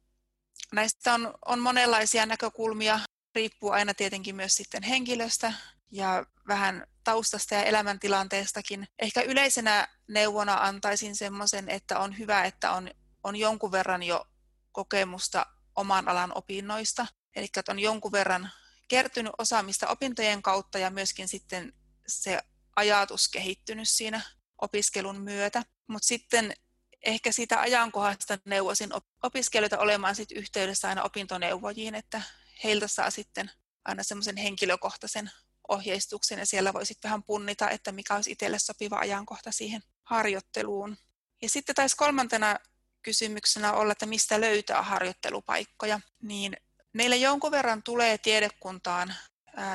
näistä 0.72 1.14
on, 1.14 1.34
on 1.46 1.60
monenlaisia 1.60 2.26
näkökulmia, 2.26 3.00
riippuu 3.34 3.70
aina 3.70 3.94
tietenkin 3.94 4.36
myös 4.36 4.54
sitten 4.54 4.82
henkilöstä 4.82 5.52
ja 5.90 6.26
vähän 6.48 6.86
taustasta 7.04 7.54
ja 7.54 7.62
elämäntilanteestakin. 7.62 8.88
Ehkä 8.98 9.22
yleisenä 9.22 9.88
neuvona 10.08 10.54
antaisin 10.54 11.16
semmoisen, 11.16 11.68
että 11.68 11.98
on 11.98 12.18
hyvä, 12.18 12.44
että 12.44 12.72
on, 12.72 12.90
on 13.22 13.36
jonkun 13.36 13.72
verran 13.72 14.02
jo 14.02 14.26
kokemusta 14.72 15.46
oman 15.76 16.08
alan 16.08 16.32
opinnoista, 16.34 17.06
eli 17.36 17.46
että 17.56 17.72
on 17.72 17.78
jonkun 17.78 18.12
verran 18.12 18.50
kertynyt 18.88 19.32
osaamista 19.38 19.88
opintojen 19.88 20.42
kautta 20.42 20.78
ja 20.78 20.90
myöskin 20.90 21.28
sitten 21.28 21.72
se 22.06 22.40
ajatus 22.76 23.28
kehittynyt 23.28 23.88
siinä 23.88 24.20
opiskelun 24.62 25.20
myötä. 25.20 25.62
Mutta 25.86 26.06
sitten 26.06 26.54
ehkä 27.02 27.32
siitä 27.32 27.60
ajankohdasta 27.60 28.38
neuvoisin 28.44 28.90
opiskelijoita 29.22 29.78
olemaan 29.78 30.14
sit 30.14 30.32
yhteydessä 30.32 30.88
aina 30.88 31.02
opintoneuvojiin, 31.02 31.94
että 31.94 32.22
heiltä 32.64 32.88
saa 32.88 33.10
sitten 33.10 33.50
aina 33.84 34.02
semmoisen 34.02 34.36
henkilökohtaisen 34.36 35.30
ohjeistuksen 35.68 36.38
ja 36.38 36.46
siellä 36.46 36.72
voi 36.72 36.86
sitten 36.86 37.08
vähän 37.08 37.22
punnita, 37.22 37.70
että 37.70 37.92
mikä 37.92 38.14
olisi 38.14 38.32
itselle 38.32 38.58
sopiva 38.58 38.98
ajankohta 38.98 39.52
siihen 39.52 39.82
harjoitteluun. 40.02 40.96
Ja 41.42 41.48
sitten 41.48 41.74
taisi 41.74 41.96
kolmantena 41.96 42.56
kysymyksenä 43.02 43.72
olla, 43.72 43.92
että 43.92 44.06
mistä 44.06 44.40
löytää 44.40 44.82
harjoittelupaikkoja, 44.82 46.00
niin 46.22 46.56
Meille 46.94 47.16
jonkun 47.16 47.50
verran 47.50 47.82
tulee 47.82 48.18
tiedekuntaan 48.18 49.14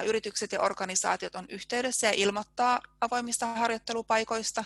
yritykset 0.06 0.52
ja 0.52 0.62
organisaatiot 0.62 1.36
on 1.36 1.46
yhteydessä 1.50 2.08
ja 2.08 2.14
ilmoittaa 2.14 2.82
avoimista 3.02 3.46
harjoittelupaikoista. 3.46 4.64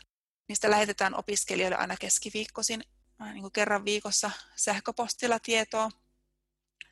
Niistä 0.47 0.71
lähetetään 0.71 1.15
opiskelijoille 1.15 1.77
aina 1.77 1.97
keskiviikkoisin 1.97 2.83
niin 3.33 3.41
kuin 3.41 3.51
kerran 3.51 3.85
viikossa 3.85 4.31
sähköpostilla 4.55 5.39
tietoa. 5.39 5.91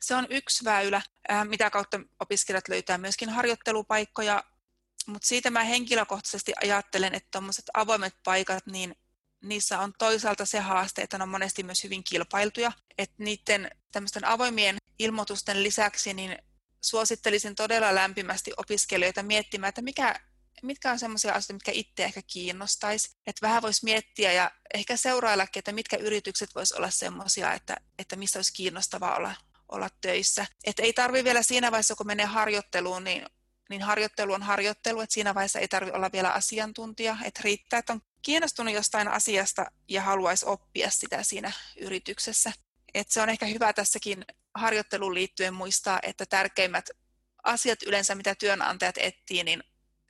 Se 0.02 0.14
on 0.14 0.26
yksi 0.30 0.64
väylä, 0.64 1.02
mitä 1.44 1.70
kautta 1.70 2.00
opiskelijat 2.20 2.68
löytää 2.68 2.98
myöskin 2.98 3.28
harjoittelupaikkoja, 3.28 4.44
mutta 5.06 5.28
siitä 5.28 5.50
mä 5.50 5.64
henkilökohtaisesti 5.64 6.52
ajattelen, 6.62 7.14
että 7.14 7.28
tuommoiset 7.30 7.64
avoimet 7.74 8.14
paikat, 8.24 8.66
niin 8.66 8.96
niissä 9.42 9.78
on 9.78 9.92
toisaalta 9.98 10.46
se 10.46 10.60
haaste, 10.60 11.02
että 11.02 11.18
ne 11.18 11.22
on 11.22 11.28
monesti 11.28 11.62
myös 11.62 11.84
hyvin 11.84 12.04
kilpailtuja, 12.04 12.72
että 12.98 13.14
niiden 13.18 13.70
tämmöisten 13.92 14.24
avoimien 14.24 14.76
ilmoitusten 14.98 15.62
lisäksi 15.62 16.14
niin 16.14 16.38
suosittelisin 16.80 17.54
todella 17.54 17.94
lämpimästi 17.94 18.52
opiskelijoita 18.56 19.22
miettimään, 19.22 19.68
että 19.68 19.82
mikä, 19.82 20.20
mitkä 20.62 20.90
on 20.90 20.98
sellaisia 20.98 21.32
asioita, 21.32 21.52
mitkä 21.52 21.72
itse 21.72 22.04
ehkä 22.04 22.22
kiinnostaisi. 22.26 23.10
Että 23.26 23.46
vähän 23.46 23.62
voisi 23.62 23.84
miettiä 23.84 24.32
ja 24.32 24.50
ehkä 24.74 24.96
seuraillakin, 24.96 25.60
että 25.60 25.72
mitkä 25.72 25.96
yritykset 25.96 26.54
voisi 26.54 26.74
olla 26.76 26.90
sellaisia, 26.90 27.52
että, 27.52 27.76
että 27.98 28.16
missä 28.16 28.38
olisi 28.38 28.52
kiinnostavaa 28.52 29.16
olla, 29.16 29.34
olla 29.72 29.88
töissä. 30.00 30.46
Että 30.64 30.82
ei 30.82 30.92
tarvi 30.92 31.24
vielä 31.24 31.42
siinä 31.42 31.70
vaiheessa, 31.70 31.94
kun 31.94 32.06
menee 32.06 32.26
harjoitteluun, 32.26 33.04
niin, 33.04 33.26
niin 33.70 33.82
harjoittelu 33.82 34.32
on 34.32 34.42
harjoittelu, 34.42 35.00
että 35.00 35.14
siinä 35.14 35.34
vaiheessa 35.34 35.58
ei 35.58 35.68
tarvi 35.68 35.90
olla 35.90 36.12
vielä 36.12 36.30
asiantuntija. 36.30 37.16
Että 37.24 37.40
riittää, 37.44 37.78
että 37.78 37.92
on 37.92 38.00
kiinnostunut 38.22 38.74
jostain 38.74 39.08
asiasta 39.08 39.66
ja 39.88 40.02
haluaisi 40.02 40.46
oppia 40.46 40.90
sitä 40.90 41.22
siinä 41.22 41.52
yrityksessä. 41.80 42.52
Et 42.94 43.10
se 43.10 43.22
on 43.22 43.28
ehkä 43.28 43.46
hyvä 43.46 43.72
tässäkin 43.72 44.24
harjoitteluun 44.54 45.14
liittyen 45.14 45.54
muistaa, 45.54 46.00
että 46.02 46.26
tärkeimmät 46.26 46.90
asiat 47.44 47.82
yleensä, 47.82 48.14
mitä 48.14 48.34
työnantajat 48.34 48.98
etsii 48.98 49.44
niin, 49.44 49.62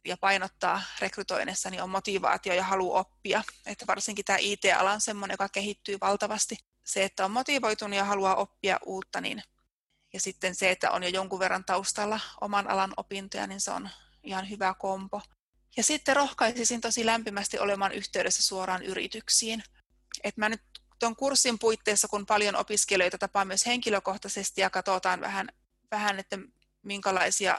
ja 0.05 0.17
painottaa 0.17 0.83
rekrytoinnissa, 1.01 1.71
niin 1.71 1.83
on 1.83 1.91
motivaatio 1.91 2.55
ja 2.55 2.65
halu 2.65 2.95
oppia. 2.95 3.43
Että 3.67 3.87
varsinkin 3.87 4.25
tämä 4.25 4.39
IT-ala 4.41 4.93
on 4.93 5.01
sellainen, 5.01 5.35
joka 5.35 5.49
kehittyy 5.49 5.99
valtavasti. 6.01 6.57
Se, 6.85 7.05
että 7.05 7.25
on 7.25 7.31
motivoitunut 7.31 7.97
ja 7.97 8.05
haluaa 8.05 8.35
oppia 8.35 8.79
uutta, 8.87 9.21
niin, 9.21 9.43
ja 10.13 10.21
sitten 10.21 10.55
se, 10.55 10.71
että 10.71 10.91
on 10.91 11.03
jo 11.03 11.09
jonkun 11.09 11.39
verran 11.39 11.65
taustalla 11.65 12.21
oman 12.41 12.71
alan 12.71 12.95
opintoja, 12.97 13.47
niin 13.47 13.61
se 13.61 13.71
on 13.71 13.89
ihan 14.23 14.51
hyvä 14.51 14.75
kompo. 14.79 15.23
Ja 15.77 15.83
sitten 15.83 16.17
rohkaisisin 16.17 16.81
tosi 16.81 17.07
lämpimästi 17.07 17.59
olemaan 17.59 17.93
yhteydessä 17.93 18.43
suoraan 18.43 18.83
yrityksiin. 18.83 19.63
Et 20.25 20.37
mä 20.37 20.49
nyt 20.49 20.63
tuon 20.99 21.17
kurssin 21.17 21.59
puitteissa, 21.59 22.09
kun 22.09 22.27
paljon 22.27 22.57
opiskelijoita 22.57 23.19
tapaa 23.19 23.45
myös 23.45 23.67
henkilökohtaisesti 23.67 24.61
ja 24.61 24.71
katsotaan 24.71 25.21
vähän, 25.21 25.49
vähän 25.91 26.19
että 26.19 26.39
minkälaisia 26.83 27.59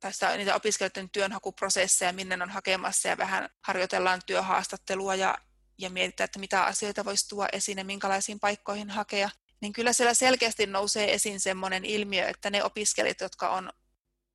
tai 0.00 0.36
niitä 0.36 0.54
opiskelijoiden 0.54 1.10
työnhakuprosesseja, 1.10 2.12
minne 2.12 2.38
on 2.42 2.50
hakemassa 2.50 3.08
ja 3.08 3.18
vähän 3.18 3.48
harjoitellaan 3.62 4.20
työhaastattelua 4.26 5.14
ja, 5.14 5.38
ja 5.78 5.90
mietitään, 5.90 6.24
että 6.24 6.38
mitä 6.38 6.64
asioita 6.64 7.04
voisi 7.04 7.28
tuoda 7.28 7.48
esiin 7.52 7.78
ja 7.78 7.84
minkälaisiin 7.84 8.40
paikkoihin 8.40 8.90
hakea, 8.90 9.30
niin 9.60 9.72
kyllä 9.72 9.92
siellä 9.92 10.14
selkeästi 10.14 10.66
nousee 10.66 11.14
esiin 11.14 11.40
sellainen 11.40 11.84
ilmiö, 11.84 12.28
että 12.28 12.50
ne 12.50 12.64
opiskelijat, 12.64 13.20
jotka 13.20 13.50
on, 13.50 13.70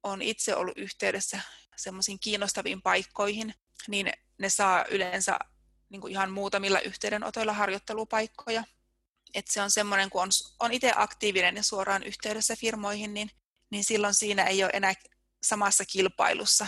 on 0.04 0.22
itse 0.22 0.56
ollut 0.56 0.78
yhteydessä 0.78 1.42
semmoisiin 1.76 2.20
kiinnostaviin 2.20 2.82
paikkoihin, 2.82 3.54
niin 3.88 4.12
ne 4.38 4.50
saa 4.50 4.86
yleensä 4.86 5.40
niin 5.90 6.02
kuin 6.02 6.12
ihan 6.12 6.32
muutamilla 6.32 6.80
yhteydenotoilla 6.80 7.54
harjoittelupaikkoja. 7.54 8.64
Et 9.34 9.48
se 9.48 9.62
on 9.62 9.72
semmoinen, 9.72 10.10
kun 10.10 10.22
on, 10.22 10.30
on 10.60 10.74
itse 10.74 10.94
aktiivinen 10.96 11.56
ja 11.56 11.64
suoraan 11.64 12.04
yhteydessä 12.04 12.56
firmoihin, 12.56 13.14
niin, 13.14 13.32
niin 13.70 13.84
silloin 13.84 14.14
siinä 14.14 14.44
ei 14.44 14.64
ole 14.64 14.72
enää 14.74 14.94
samassa 15.44 15.86
kilpailussa. 15.86 16.68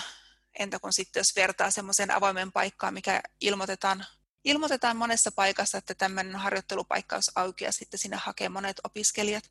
Entä 0.60 0.79
kun 0.79 0.93
sitten 0.93 1.19
jos 1.19 1.36
vertaa 1.36 1.71
semmoisen 1.71 2.12
avoimen 2.12 2.51
paikkaan, 2.51 2.93
mikä 2.93 3.21
ilmoitetaan, 3.41 4.05
ilmoitetaan 4.43 4.97
monessa 4.97 5.32
paikassa, 5.32 5.77
että 5.77 5.95
tämmöinen 5.95 6.36
harjoittelupaikka 6.36 7.15
olisi 7.15 7.32
auki 7.36 7.63
ja 7.63 7.71
sitten 7.71 7.99
sinne 7.99 8.17
hakee 8.17 8.49
monet 8.49 8.82
opiskelijat. 8.84 9.43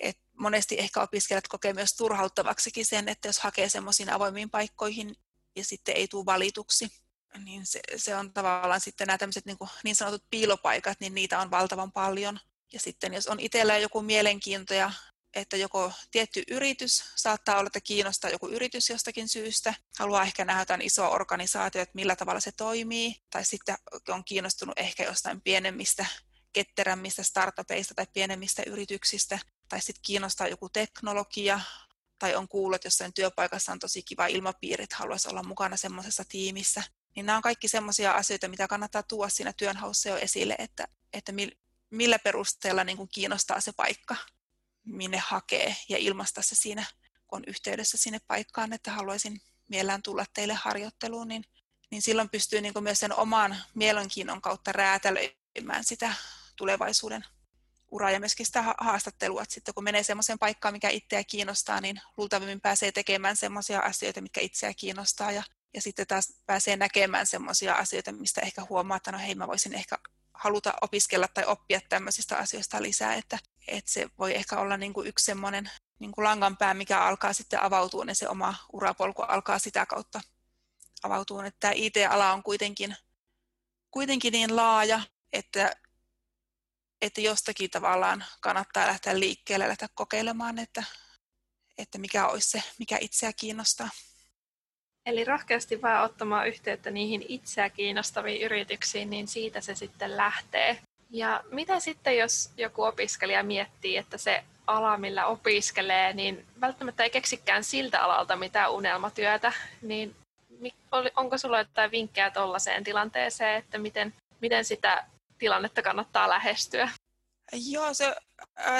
Et 0.00 0.18
monesti 0.38 0.78
ehkä 0.78 1.02
opiskelijat 1.02 1.48
kokee 1.48 1.72
myös 1.72 1.94
turhauttavaksikin 1.94 2.86
sen, 2.86 3.08
että 3.08 3.28
jos 3.28 3.38
hakee 3.38 3.68
semmoisiin 3.68 4.10
avoimiin 4.10 4.50
paikkoihin 4.50 5.16
ja 5.56 5.64
sitten 5.64 5.96
ei 5.96 6.08
tule 6.08 6.26
valituksi, 6.26 6.88
niin 7.44 7.66
se, 7.66 7.80
se 7.96 8.16
on 8.16 8.32
tavallaan 8.32 8.80
sitten 8.80 9.06
nämä 9.06 9.18
tämmöiset 9.18 9.46
niin, 9.46 9.58
kuin 9.58 9.70
niin 9.84 9.96
sanotut 9.96 10.24
piilopaikat, 10.30 11.00
niin 11.00 11.14
niitä 11.14 11.40
on 11.40 11.50
valtavan 11.50 11.92
paljon. 11.92 12.40
Ja 12.72 12.80
sitten 12.80 13.14
jos 13.14 13.26
on 13.26 13.40
itsellä 13.40 13.78
joku 13.78 14.02
mielenkiinto 14.02 14.74
ja 14.74 14.92
että 15.34 15.56
joko 15.56 15.92
tietty 16.10 16.42
yritys 16.50 17.04
saattaa 17.16 17.58
olla, 17.58 17.66
että 17.66 17.80
kiinnostaa 17.80 18.30
joku 18.30 18.48
yritys 18.48 18.90
jostakin 18.90 19.28
syystä, 19.28 19.74
haluaa 19.98 20.22
ehkä 20.22 20.44
nähdä 20.44 20.62
jotain 20.62 20.82
isoa 20.82 21.08
organisaatio, 21.08 21.82
että 21.82 21.94
millä 21.94 22.16
tavalla 22.16 22.40
se 22.40 22.52
toimii, 22.52 23.16
tai 23.30 23.44
sitten 23.44 23.76
on 24.08 24.24
kiinnostunut 24.24 24.78
ehkä 24.78 25.04
jostain 25.04 25.40
pienemmistä, 25.40 26.06
ketterämmistä 26.52 27.22
startupeista 27.22 27.94
tai 27.94 28.06
pienemmistä 28.12 28.62
yrityksistä, 28.66 29.38
tai 29.68 29.80
sitten 29.80 30.02
kiinnostaa 30.02 30.48
joku 30.48 30.68
teknologia, 30.68 31.60
tai 32.18 32.34
on 32.34 32.48
kuullut, 32.48 32.74
että 32.76 32.86
jossain 32.86 33.12
työpaikassa 33.12 33.72
on 33.72 33.78
tosi 33.78 34.02
kiva 34.02 34.26
ilmapiiri, 34.26 34.84
että 34.84 34.96
haluaisi 34.96 35.28
olla 35.28 35.42
mukana 35.42 35.76
semmoisessa 35.76 36.24
tiimissä. 36.28 36.82
Niin 37.16 37.26
nämä 37.26 37.36
on 37.36 37.42
kaikki 37.42 37.68
semmoisia 37.68 38.12
asioita, 38.12 38.48
mitä 38.48 38.68
kannattaa 38.68 39.02
tuoda 39.02 39.28
siinä 39.28 39.52
työnhaussa 39.52 40.08
jo 40.08 40.16
esille, 40.16 40.56
että, 40.58 40.88
että 41.12 41.32
millä 41.90 42.18
perusteella 42.18 42.84
niin 42.84 42.96
kuin 42.96 43.08
kiinnostaa 43.08 43.60
se 43.60 43.72
paikka 43.72 44.16
minne 44.88 45.22
hakee 45.26 45.76
ja 45.88 45.98
ilmaista 45.98 46.42
se 46.42 46.54
siinä, 46.54 46.84
kun 47.26 47.36
on 47.36 47.44
yhteydessä 47.46 47.98
sinne 47.98 48.18
paikkaan, 48.26 48.72
että 48.72 48.92
haluaisin 48.92 49.40
mielellään 49.68 50.02
tulla 50.02 50.24
teille 50.34 50.54
harjoitteluun, 50.54 51.28
niin, 51.28 51.44
niin 51.90 52.02
silloin 52.02 52.28
pystyy 52.28 52.60
niin 52.60 52.72
myös 52.80 53.00
sen 53.00 53.14
oman 53.14 53.56
mielenkiinnon 53.74 54.40
kautta 54.40 54.72
räätälöimään 54.72 55.84
sitä 55.84 56.14
tulevaisuuden 56.56 57.24
uraa 57.90 58.10
ja 58.10 58.20
myöskin 58.20 58.46
sitä 58.46 58.74
haastattelua, 58.80 59.42
että 59.42 59.54
sitten 59.54 59.74
kun 59.74 59.84
menee 59.84 60.02
semmoiseen 60.02 60.38
paikkaan, 60.38 60.74
mikä 60.74 60.88
itseä 60.88 61.24
kiinnostaa, 61.24 61.80
niin 61.80 62.00
luultavimmin 62.16 62.60
pääsee 62.60 62.92
tekemään 62.92 63.36
semmoisia 63.36 63.80
asioita, 63.80 64.20
mitkä 64.20 64.40
itseä 64.40 64.74
kiinnostaa 64.74 65.32
ja, 65.32 65.42
ja 65.74 65.82
sitten 65.82 66.06
taas 66.06 66.32
pääsee 66.46 66.76
näkemään 66.76 67.26
semmoisia 67.26 67.74
asioita, 67.74 68.12
mistä 68.12 68.40
ehkä 68.40 68.66
huomaa, 68.68 68.96
että 68.96 69.12
no 69.12 69.18
hei, 69.18 69.34
mä 69.34 69.46
voisin 69.46 69.74
ehkä 69.74 69.98
haluta 70.38 70.74
opiskella 70.82 71.28
tai 71.28 71.44
oppia 71.44 71.80
tämmöisistä 71.88 72.36
asioista 72.36 72.82
lisää, 72.82 73.14
että, 73.14 73.38
että 73.68 73.90
se 73.90 74.08
voi 74.18 74.34
ehkä 74.34 74.58
olla 74.58 74.76
niin 74.76 74.92
kuin 74.92 75.06
yksi 75.06 75.24
semmoinen 75.24 75.70
niin 75.98 76.12
kuin 76.12 76.24
langanpää, 76.24 76.74
mikä 76.74 77.00
alkaa 77.00 77.32
sitten 77.32 77.62
avautua, 77.62 78.04
niin 78.04 78.16
se 78.16 78.28
oma 78.28 78.54
urapolku 78.72 79.22
alkaa 79.22 79.58
sitä 79.58 79.86
kautta 79.86 80.20
avautua. 81.02 81.46
Että 81.46 81.60
tämä 81.60 81.72
IT-ala 81.76 82.32
on 82.32 82.42
kuitenkin, 82.42 82.96
kuitenkin 83.90 84.32
niin 84.32 84.56
laaja, 84.56 85.00
että, 85.32 85.76
että 87.02 87.20
jostakin 87.20 87.70
tavallaan 87.70 88.24
kannattaa 88.40 88.86
lähteä 88.86 89.20
liikkeelle, 89.20 89.68
lähteä 89.68 89.88
kokeilemaan, 89.94 90.58
että, 90.58 90.84
että 91.78 91.98
mikä 91.98 92.28
olisi 92.28 92.50
se, 92.50 92.62
mikä 92.78 92.98
itseä 93.00 93.32
kiinnostaa. 93.32 93.88
Eli 95.08 95.24
rohkeasti 95.24 95.82
vaan 95.82 96.04
ottamaan 96.04 96.48
yhteyttä 96.48 96.90
niihin 96.90 97.24
itseä 97.28 97.70
kiinnostaviin 97.70 98.42
yrityksiin, 98.42 99.10
niin 99.10 99.28
siitä 99.28 99.60
se 99.60 99.74
sitten 99.74 100.16
lähtee. 100.16 100.78
Ja 101.10 101.44
mitä 101.50 101.80
sitten, 101.80 102.18
jos 102.18 102.50
joku 102.56 102.82
opiskelija 102.82 103.42
miettii, 103.42 103.96
että 103.96 104.18
se 104.18 104.44
ala, 104.66 104.96
millä 104.96 105.26
opiskelee, 105.26 106.12
niin 106.12 106.46
välttämättä 106.60 107.02
ei 107.02 107.10
keksikään 107.10 107.64
siltä 107.64 108.02
alalta 108.02 108.36
mitään 108.36 108.72
unelmatyötä, 108.72 109.52
niin 109.82 110.16
onko 111.16 111.38
sulla 111.38 111.58
jotain 111.58 111.90
vinkkejä 111.90 112.30
tuollaiseen 112.30 112.84
tilanteeseen, 112.84 113.56
että 113.56 113.78
miten, 113.78 114.14
miten 114.40 114.64
sitä 114.64 115.04
tilannetta 115.38 115.82
kannattaa 115.82 116.28
lähestyä? 116.28 116.90
Joo, 117.70 117.94
se, 117.94 118.16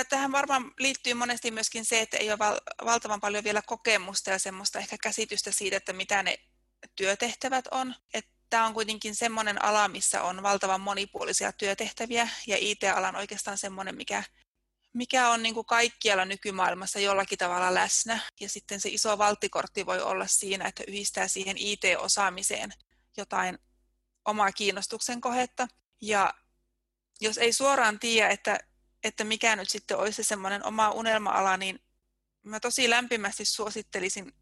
tähän 0.09 0.33
varmaan 0.33 0.73
liittyy 0.79 1.15
monesti 1.15 1.51
myöskin 1.51 1.85
se, 1.85 2.01
että 2.01 2.17
ei 2.17 2.31
ole 2.31 2.39
val, 2.39 2.59
valtavan 2.85 3.21
paljon 3.21 3.45
vielä 3.45 3.63
kokemusta 3.63 4.31
ja 4.31 4.39
semmoista 4.39 4.79
ehkä 4.79 4.97
käsitystä 5.03 5.51
siitä, 5.53 5.77
että 5.77 5.93
mitä 5.93 6.23
ne 6.23 6.39
työtehtävät 6.97 7.65
on. 7.71 7.95
Tämä 8.51 8.67
on 8.67 8.75
kuitenkin 8.75 9.15
semmoinen 9.15 9.65
ala, 9.65 9.89
missä 9.89 10.23
on 10.23 10.43
valtavan 10.43 10.81
monipuolisia 10.81 11.53
työtehtäviä 11.53 12.29
ja 12.47 12.57
IT-ala 12.61 13.09
on 13.09 13.17
oikeastaan 13.17 13.59
semmoinen, 13.59 13.97
mikä, 13.97 14.25
mikä 14.93 15.31
on 15.31 15.43
niin 15.43 15.55
kuin 15.55 15.67
kaikkialla 15.67 16.25
nykymaailmassa 16.25 17.01
jollakin 17.01 17.39
tavalla 17.39 17.75
läsnä. 17.75 18.19
Ja 18.41 18.49
sitten 18.49 18.81
se 18.81 18.89
iso 18.89 19.19
valttikortti 19.19 19.87
voi 19.87 20.01
olla 20.01 20.27
siinä, 20.27 20.69
että 20.69 20.85
yhdistää 20.89 21.29
siihen 21.29 21.57
IT-osaamiseen 21.59 22.71
jotain 23.17 23.59
omaa 24.25 24.53
kiinnostuksen 24.53 25.21
kohetta. 25.21 25.69
Ja 26.01 26.35
jos 27.21 27.39
ei 27.39 27.53
suoraan 27.53 27.99
tiedä, 27.99 28.29
että, 28.29 28.59
että 29.09 29.25
mikä 29.25 29.57
nyt 29.57 29.71
sitten 29.71 29.99
olisi 29.99 30.23
se 30.23 30.29
semmoinen 30.29 30.67
oma 30.67 30.91
unelma-ala, 30.91 31.57
niin 31.57 31.81
mä 32.43 32.61
tosi 32.61 32.91
lämpimästi 32.91 33.45
suosittelisin 33.45 34.33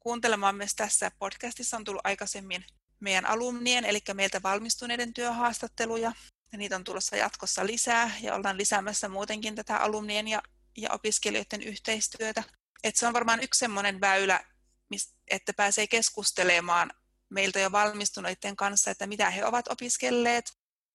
kuuntelemaan 0.00 0.56
myös 0.56 0.74
tässä 0.74 1.10
podcastissa 1.18 1.76
on 1.76 1.84
tullut 1.84 2.06
aikaisemmin 2.06 2.64
meidän 3.00 3.26
alumnien, 3.26 3.84
eli 3.84 4.00
meiltä 4.14 4.42
valmistuneiden 4.42 5.14
työhaastatteluja. 5.14 6.12
Ja 6.52 6.58
niitä 6.58 6.76
on 6.76 6.84
tulossa 6.84 7.16
jatkossa 7.16 7.66
lisää 7.66 8.10
ja 8.20 8.34
ollaan 8.34 8.58
lisäämässä 8.58 9.08
muutenkin 9.08 9.54
tätä 9.54 9.76
alumnien 9.76 10.28
ja, 10.28 10.42
ja 10.76 10.90
opiskelijoiden 10.92 11.62
yhteistyötä. 11.62 12.42
Et 12.84 12.96
se 12.96 13.06
on 13.06 13.12
varmaan 13.12 13.42
yksi 13.42 13.58
semmoinen 13.58 14.00
väylä, 14.00 14.44
että 15.30 15.52
pääsee 15.52 15.86
keskustelemaan 15.86 16.90
meiltä 17.30 17.60
jo 17.60 17.72
valmistuneiden 17.72 18.56
kanssa, 18.56 18.90
että 18.90 19.06
mitä 19.06 19.30
he 19.30 19.44
ovat 19.44 19.68
opiskelleet, 19.68 20.52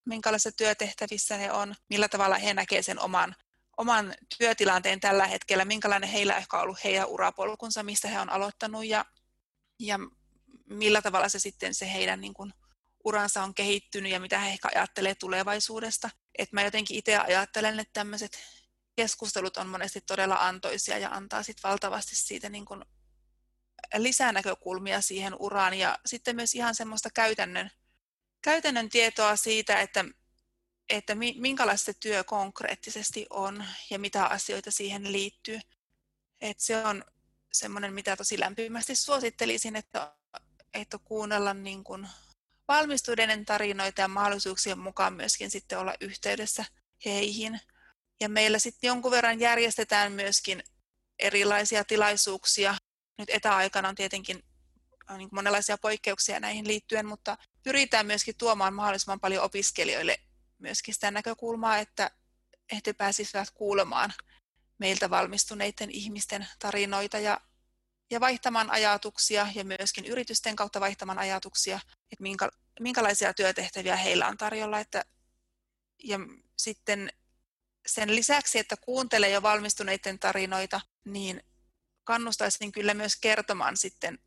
minkälaisissa 0.07 0.57
työtehtävissä 0.57 1.37
he 1.37 1.51
on, 1.51 1.75
millä 1.89 2.09
tavalla 2.09 2.37
he 2.37 2.53
näkevät 2.53 2.85
sen 2.85 2.99
oman, 2.99 3.35
oman 3.77 4.13
työtilanteen 4.37 4.99
tällä 4.99 5.27
hetkellä, 5.27 5.65
minkälainen 5.65 6.09
heillä 6.09 6.37
ehkä 6.37 6.57
on 6.57 6.63
ollut 6.63 6.83
heidän 6.83 7.07
urapolkunsa, 7.07 7.83
mistä 7.83 8.07
he 8.07 8.19
on 8.19 8.29
aloittanut 8.29 8.85
ja, 8.85 9.05
ja 9.79 9.99
millä 10.69 11.01
tavalla 11.01 11.29
se 11.29 11.39
sitten 11.39 11.73
se 11.73 11.93
heidän 11.93 12.21
niin 12.21 12.33
kuin, 12.33 12.53
uransa 13.03 13.43
on 13.43 13.53
kehittynyt 13.53 14.11
ja 14.11 14.19
mitä 14.19 14.39
he 14.39 14.49
ehkä 14.49 14.69
ajattelee 14.75 15.15
tulevaisuudesta. 15.15 16.09
Et 16.37 16.51
mä 16.51 16.61
jotenkin 16.61 16.97
itse 16.97 17.17
ajattelen, 17.17 17.79
että 17.79 17.93
tämmöiset 17.93 18.39
keskustelut 18.95 19.57
on 19.57 19.67
monesti 19.67 20.01
todella 20.01 20.35
antoisia 20.35 20.97
ja 20.97 21.09
antaa 21.09 21.43
sitten 21.43 21.69
valtavasti 21.69 22.15
siitä 22.15 22.49
niin 22.49 22.65
kuin 22.65 22.85
lisänäkökulmia 23.97 25.01
siihen 25.01 25.35
uraan 25.39 25.73
ja 25.73 25.99
sitten 26.05 26.35
myös 26.35 26.55
ihan 26.55 26.75
semmoista 26.75 27.09
käytännön 27.13 27.71
käytännön 28.47 28.89
tietoa 28.89 29.35
siitä, 29.35 29.81
että, 29.81 30.05
että 30.89 31.15
minkälaista 31.15 31.85
se 31.85 31.93
työ 31.99 32.23
konkreettisesti 32.23 33.25
on 33.29 33.65
ja 33.89 33.99
mitä 33.99 34.25
asioita 34.25 34.71
siihen 34.71 35.11
liittyy. 35.11 35.59
Et 36.41 36.59
se 36.59 36.85
on 36.85 37.03
semmoinen, 37.53 37.93
mitä 37.93 38.17
tosi 38.17 38.39
lämpimästi 38.39 38.95
suosittelisin, 38.95 39.75
että, 39.75 40.15
että 40.73 40.97
kuunnella 40.97 41.53
niin 41.53 41.83
kuin 41.83 42.07
valmistuneiden 42.67 43.45
tarinoita 43.45 44.01
ja 44.01 44.07
mahdollisuuksien 44.07 44.79
mukaan 44.79 45.13
myöskin 45.13 45.51
sitten 45.51 45.79
olla 45.79 45.93
yhteydessä 46.01 46.65
heihin. 47.05 47.59
Ja 48.19 48.29
meillä 48.29 48.59
sitten 48.59 48.87
jonkun 48.87 49.11
verran 49.11 49.39
järjestetään 49.39 50.11
myöskin 50.11 50.63
erilaisia 51.19 51.83
tilaisuuksia. 51.83 52.75
Nyt 53.17 53.29
etäaikana 53.29 53.89
on 53.89 53.95
tietenkin 53.95 54.43
niin 55.17 55.29
monenlaisia 55.31 55.77
poikkeuksia 55.77 56.39
näihin 56.39 56.67
liittyen, 56.67 57.05
mutta 57.05 57.37
pyritään 57.67 58.05
myöskin 58.05 58.35
tuomaan 58.37 58.73
mahdollisimman 58.73 59.19
paljon 59.19 59.43
opiskelijoille 59.43 60.19
myöskin 60.59 60.93
sitä 60.93 61.11
näkökulmaa, 61.11 61.77
että 61.77 62.11
he 62.73 62.93
pääsisivät 62.93 63.49
kuulemaan 63.51 64.13
meiltä 64.79 65.09
valmistuneiden 65.09 65.91
ihmisten 65.91 66.47
tarinoita 66.59 67.19
ja, 67.19 67.41
ja 68.11 68.19
vaihtamaan 68.19 68.71
ajatuksia 68.71 69.47
ja 69.55 69.63
myöskin 69.63 70.05
yritysten 70.05 70.55
kautta 70.55 70.79
vaihtamaan 70.79 71.19
ajatuksia, 71.19 71.79
että 72.11 72.21
minkä, 72.21 72.49
minkälaisia 72.79 73.33
työtehtäviä 73.33 73.95
heillä 73.95 74.27
on 74.27 74.37
tarjolla. 74.37 74.79
Että, 74.79 75.05
ja 76.03 76.19
sitten 76.57 77.09
sen 77.85 78.15
lisäksi, 78.15 78.59
että 78.59 78.77
kuuntelee 78.77 79.29
jo 79.29 79.41
valmistuneiden 79.41 80.19
tarinoita, 80.19 80.81
niin 81.05 81.43
kannustaisin 82.03 82.71
kyllä 82.71 82.93
myös 82.93 83.15
kertomaan 83.15 83.77
sitten 83.77 84.19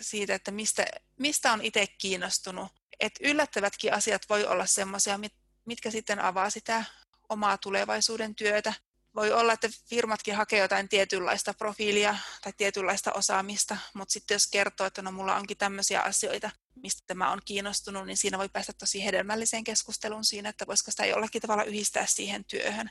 siitä, 0.00 0.34
että 0.34 0.50
mistä, 0.50 0.86
mistä 1.18 1.52
on 1.52 1.64
itse 1.64 1.86
kiinnostunut. 1.86 2.68
Et 3.00 3.12
yllättävätkin 3.20 3.94
asiat 3.94 4.22
voi 4.28 4.46
olla 4.46 4.66
sellaisia, 4.66 5.20
mitkä 5.64 5.90
sitten 5.90 6.18
avaa 6.18 6.50
sitä 6.50 6.84
omaa 7.28 7.58
tulevaisuuden 7.58 8.34
työtä. 8.34 8.74
Voi 9.14 9.32
olla, 9.32 9.52
että 9.52 9.68
firmatkin 9.88 10.34
hakee 10.34 10.58
jotain 10.58 10.88
tietynlaista 10.88 11.54
profiilia 11.54 12.16
tai 12.42 12.52
tietynlaista 12.56 13.12
osaamista, 13.12 13.76
mutta 13.94 14.12
sitten 14.12 14.34
jos 14.34 14.46
kertoo, 14.46 14.86
että 14.86 15.02
no 15.02 15.12
mulla 15.12 15.36
onkin 15.36 15.56
tämmöisiä 15.56 16.00
asioita, 16.00 16.50
mistä 16.74 17.14
mä 17.14 17.30
oon 17.30 17.40
kiinnostunut, 17.44 18.06
niin 18.06 18.16
siinä 18.16 18.38
voi 18.38 18.48
päästä 18.48 18.72
tosi 18.72 19.04
hedelmälliseen 19.04 19.64
keskusteluun 19.64 20.24
siinä, 20.24 20.48
että 20.48 20.66
voisiko 20.66 20.90
sitä 20.90 21.06
jollakin 21.06 21.42
tavalla 21.42 21.64
yhdistää 21.64 22.06
siihen 22.06 22.44
työhön. 22.44 22.90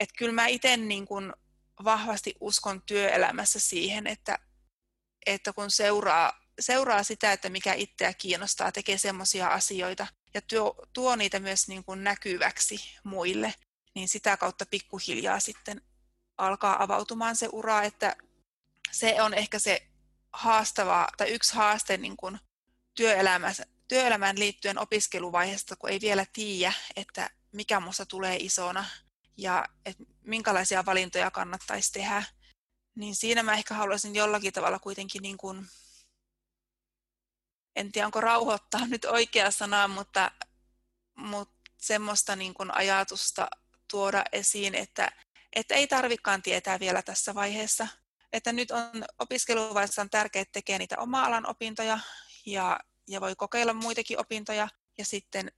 Et 0.00 0.08
kyllä 0.18 0.32
mä 0.32 0.46
itse 0.46 0.76
niin 0.76 1.06
kun 1.06 1.32
vahvasti 1.84 2.34
uskon 2.40 2.82
työelämässä 2.82 3.60
siihen, 3.60 4.06
että 4.06 4.38
että 5.26 5.52
kun 5.52 5.70
seuraa, 5.70 6.40
seuraa 6.60 7.02
sitä, 7.02 7.32
että 7.32 7.48
mikä 7.48 7.74
itseä 7.74 8.14
kiinnostaa, 8.14 8.72
tekee 8.72 8.98
semmoisia 8.98 9.48
asioita 9.48 10.06
ja 10.34 10.40
tuo, 10.42 10.86
tuo 10.92 11.16
niitä 11.16 11.40
myös 11.40 11.68
niin 11.68 11.84
kuin 11.84 12.04
näkyväksi 12.04 12.80
muille, 13.04 13.54
niin 13.94 14.08
sitä 14.08 14.36
kautta 14.36 14.66
pikkuhiljaa 14.66 15.40
sitten 15.40 15.82
alkaa 16.38 16.82
avautumaan 16.82 17.36
se 17.36 17.48
ura, 17.52 17.82
että 17.82 18.16
se 18.90 19.22
on 19.22 19.34
ehkä 19.34 19.58
se 19.58 19.86
haastava 20.32 21.08
tai 21.16 21.30
yksi 21.30 21.54
haaste 21.54 21.96
niin 21.96 22.16
kuin 22.16 22.38
työelämään 23.88 24.38
liittyen 24.38 24.78
opiskeluvaiheesta, 24.78 25.76
kun 25.76 25.90
ei 25.90 26.00
vielä 26.00 26.26
tiedä, 26.32 26.72
että 26.96 27.30
mikä 27.52 27.80
minusta 27.80 28.06
tulee 28.06 28.36
isona 28.36 28.84
ja 29.36 29.64
että 29.86 30.04
minkälaisia 30.22 30.86
valintoja 30.86 31.30
kannattaisi 31.30 31.92
tehdä. 31.92 32.22
Niin 32.94 33.16
siinä 33.16 33.42
mä 33.42 33.54
ehkä 33.54 33.74
haluaisin 33.74 34.14
jollakin 34.14 34.52
tavalla 34.52 34.78
kuitenkin, 34.78 35.22
niin 35.22 35.36
kuin, 35.36 35.66
en 37.76 37.92
tiedä 37.92 38.06
onko 38.06 38.20
rauhoittaa 38.20 38.86
nyt 38.86 39.04
oikea 39.04 39.50
sana, 39.50 39.88
mutta, 39.88 40.30
mutta 41.16 41.70
semmoista 41.76 42.36
niin 42.36 42.54
kuin 42.54 42.74
ajatusta 42.74 43.48
tuoda 43.90 44.24
esiin, 44.32 44.74
että, 44.74 45.12
että 45.52 45.74
ei 45.74 45.86
tarvikaan 45.86 46.42
tietää 46.42 46.80
vielä 46.80 47.02
tässä 47.02 47.34
vaiheessa. 47.34 47.88
Että 48.32 48.52
nyt 48.52 48.70
on 48.70 49.04
opiskeluvaiheessa 49.18 50.02
on 50.02 50.10
tärkeää 50.10 50.44
tekee 50.52 50.78
niitä 50.78 50.98
oma-alan 50.98 51.50
opintoja 51.50 51.98
ja, 52.46 52.80
ja 53.08 53.20
voi 53.20 53.36
kokeilla 53.36 53.72
muitakin 53.72 54.20
opintoja 54.20 54.68
ja 54.98 55.04
sitten 55.04 55.52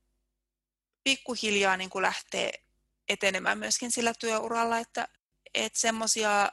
pikkuhiljaa 1.04 1.76
niin 1.76 1.90
kuin 1.90 2.02
lähtee 2.02 2.52
etenemään 3.08 3.58
myöskin 3.58 3.90
sillä 3.90 4.14
työuralla, 4.14 4.78
että, 4.78 5.08
että 5.54 5.78
semmoisia, 5.78 6.52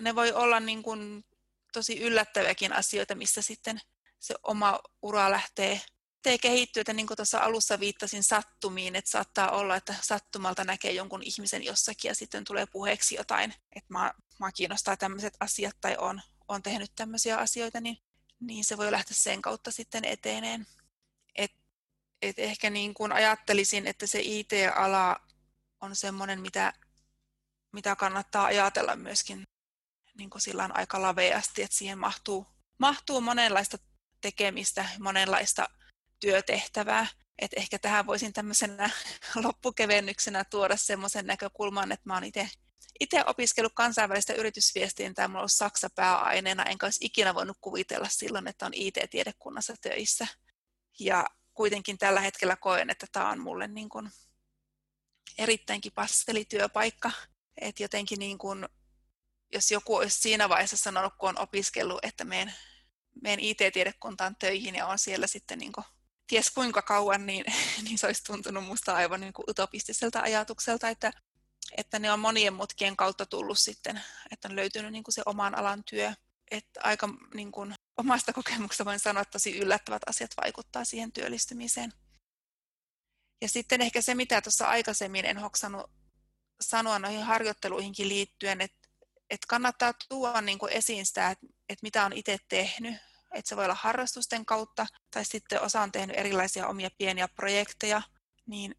ne 0.00 0.14
voi 0.14 0.32
olla 0.32 0.60
niin 0.60 0.82
kuin 0.82 1.24
tosi 1.72 1.98
yllättäviäkin 2.00 2.72
asioita, 2.72 3.14
missä 3.14 3.42
sitten 3.42 3.80
se 4.18 4.34
oma 4.42 4.80
ura 5.02 5.30
lähtee 5.30 5.80
lähtee 6.26 6.50
kehittyä, 6.50 6.80
että 6.80 6.92
niin 6.92 7.06
kuin 7.06 7.16
tuossa 7.16 7.38
alussa 7.38 7.80
viittasin 7.80 8.22
sattumiin, 8.22 8.96
että 8.96 9.10
saattaa 9.10 9.50
olla, 9.50 9.76
että 9.76 9.94
sattumalta 10.02 10.64
näkee 10.64 10.92
jonkun 10.92 11.22
ihmisen 11.22 11.64
jossakin 11.64 12.08
ja 12.08 12.14
sitten 12.14 12.44
tulee 12.44 12.66
puheeksi 12.66 13.14
jotain, 13.14 13.54
että 13.76 13.92
mä, 13.92 14.14
mä 14.40 14.52
kiinnostaa 14.52 14.96
tämmöiset 14.96 15.36
asiat 15.40 15.76
tai 15.80 15.96
on, 15.98 16.20
on 16.48 16.62
tehnyt 16.62 16.92
tämmöisiä 16.96 17.36
asioita, 17.36 17.80
niin, 17.80 17.98
niin 18.40 18.64
se 18.64 18.76
voi 18.76 18.92
lähteä 18.92 19.16
sen 19.16 19.42
kautta 19.42 19.70
sitten 19.70 20.04
eteeneen. 20.04 20.66
Et, 21.36 21.52
et 22.22 22.38
ehkä 22.38 22.70
niin 22.70 22.94
kuin 22.94 23.12
ajattelisin, 23.12 23.86
että 23.86 24.06
se 24.06 24.20
IT-ala 24.22 25.20
on 25.80 25.96
semmoinen, 25.96 26.40
mitä, 26.40 26.72
mitä 27.72 27.96
kannattaa 27.96 28.44
ajatella 28.44 28.96
myöskin 28.96 29.42
niin 30.18 30.30
kuin 30.30 30.40
aika 30.72 31.02
laveasti, 31.02 31.62
että 31.62 31.76
siihen 31.76 31.98
mahtuu, 31.98 32.46
mahtuu 32.78 33.20
monenlaista 33.20 33.78
tekemistä, 34.20 34.88
monenlaista 34.98 35.68
työtehtävää. 36.20 37.06
Et 37.38 37.50
ehkä 37.56 37.78
tähän 37.78 38.06
voisin 38.06 38.32
tämmöisenä 38.32 38.90
loppukevennyksenä 39.44 40.44
tuoda 40.44 40.76
semmoisen 40.76 41.26
näkökulman, 41.26 41.92
että 41.92 42.08
mä 42.08 42.14
oon 42.14 42.24
itse 42.24 42.50
itse 43.00 43.24
opiskellut 43.26 43.72
kansainvälistä 43.74 44.34
yritysviestintää, 44.34 45.28
mulla 45.28 45.38
on 45.38 45.40
ollut 45.40 45.52
Saksa 45.52 45.88
pääaineena, 45.94 46.64
enkä 46.64 46.86
olisi 46.86 47.04
ikinä 47.06 47.34
voinut 47.34 47.56
kuvitella 47.60 48.08
silloin, 48.08 48.48
että 48.48 48.66
on 48.66 48.74
IT-tiedekunnassa 48.74 49.74
töissä. 49.80 50.26
Ja 51.00 51.26
kuitenkin 51.54 51.98
tällä 51.98 52.20
hetkellä 52.20 52.56
koen, 52.56 52.90
että 52.90 53.06
tämä 53.12 53.30
on 53.30 53.40
mulle 53.40 53.68
niin 53.68 53.88
kuin 53.88 54.10
erittäinkin 55.38 55.92
pastelityöpaikka. 55.94 57.10
Että 57.60 57.82
jotenkin 57.82 58.18
niin 58.18 58.38
kuin, 58.38 58.68
jos 59.52 59.70
joku 59.70 59.96
olisi 59.96 60.20
siinä 60.20 60.48
vaiheessa 60.48 60.76
sanonut, 60.76 61.14
kun 61.18 61.28
on 61.28 61.38
opiskellut, 61.38 61.98
että 62.02 62.24
menen, 62.24 62.54
menen 63.22 63.40
IT-tiedekuntaan 63.40 64.36
töihin 64.36 64.74
ja 64.74 64.86
on 64.86 64.98
siellä 64.98 65.26
sitten 65.26 65.58
niin 65.58 65.72
kuin 65.72 65.84
ties 66.26 66.50
kuinka 66.50 66.82
kauan, 66.82 67.26
niin, 67.26 67.44
niin 67.84 67.98
se 67.98 68.06
olisi 68.06 68.24
tuntunut 68.24 68.64
minusta 68.64 68.94
aivan 68.94 69.20
niin 69.20 69.32
kuin 69.32 69.50
utopistiselta 69.50 70.20
ajatukselta, 70.20 70.88
että, 70.88 71.12
että 71.76 71.98
ne 71.98 72.12
on 72.12 72.20
monien 72.20 72.54
mutkien 72.54 72.96
kautta 72.96 73.26
tullut 73.26 73.58
sitten, 73.58 74.00
että 74.30 74.48
on 74.48 74.56
löytynyt 74.56 74.92
niin 74.92 75.04
kuin 75.04 75.14
se 75.14 75.22
oman 75.26 75.54
alan 75.54 75.84
työ. 75.84 76.12
Että 76.50 76.80
aika 76.84 77.08
niin 77.34 77.52
kuin, 77.52 77.74
omasta 77.96 78.32
kokemuksesta 78.32 78.84
voin 78.84 79.00
sanoa, 79.00 79.22
että 79.22 79.32
tosi 79.32 79.58
yllättävät 79.58 80.02
asiat 80.06 80.30
vaikuttaa 80.42 80.84
siihen 80.84 81.12
työllistymiseen. 81.12 81.92
Ja 83.42 83.48
sitten 83.48 83.80
ehkä 83.80 84.02
se, 84.02 84.14
mitä 84.14 84.42
tuossa 84.42 84.66
aikaisemmin 84.66 85.24
en 85.24 85.38
hoksannut 85.38 85.90
sanoa 86.60 86.98
noihin 86.98 87.22
harjoitteluihinkin 87.22 88.08
liittyen, 88.08 88.60
että, 88.60 88.85
että 89.30 89.46
kannattaa 89.48 89.94
tuoda 90.08 90.40
niin 90.40 90.58
kuin 90.58 90.72
esiin 90.72 91.06
sitä, 91.06 91.30
että, 91.30 91.46
että 91.68 91.82
mitä 91.82 92.04
on 92.04 92.12
itse 92.12 92.38
tehnyt, 92.48 92.94
että 93.34 93.48
se 93.48 93.56
voi 93.56 93.64
olla 93.64 93.76
harrastusten 93.80 94.46
kautta, 94.46 94.86
tai 95.10 95.24
sitten 95.24 95.62
osa 95.62 95.80
on 95.80 95.92
tehnyt 95.92 96.18
erilaisia 96.18 96.66
omia 96.66 96.90
pieniä 96.98 97.28
projekteja, 97.28 98.02
niin, 98.46 98.74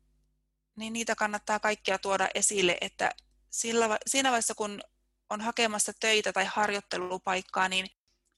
niin 0.75 0.93
niitä 0.93 1.15
kannattaa 1.15 1.59
kaikkia 1.59 1.99
tuoda 1.99 2.29
esille, 2.35 2.77
että 2.81 3.11
sillä, 3.49 3.97
siinä 4.07 4.29
vaiheessa, 4.29 4.55
kun 4.55 4.81
on 5.29 5.41
hakemassa 5.41 5.93
töitä 5.99 6.33
tai 6.33 6.45
harjoittelupaikkaa, 6.45 7.69
niin 7.69 7.87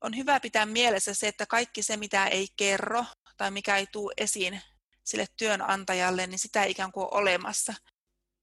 on 0.02 0.18
hyvä 0.18 0.40
pitää 0.40 0.66
mielessä 0.66 1.14
se, 1.14 1.28
että 1.28 1.46
kaikki 1.46 1.84
se, 1.84 1.98
mitä 1.98 2.28
ei 2.28 2.48
kerro 2.58 3.06
tai 3.38 3.52
mikä 3.52 3.78
ei 3.78 3.88
tule 3.88 4.14
esiin 4.18 4.62
sille 5.04 5.26
työnantajalle, 5.38 6.28
niin 6.28 6.40
sitä 6.40 6.64
ei 6.64 6.72
ikään 6.72 6.92
kuin 6.92 7.04
ole 7.04 7.22
olemassa. 7.22 7.74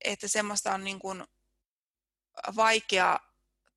Että 0.04 0.28
semmoista 0.28 0.74
on 0.74 0.84
niin 0.84 0.98
kuin 0.98 1.24
vaikea 2.56 3.18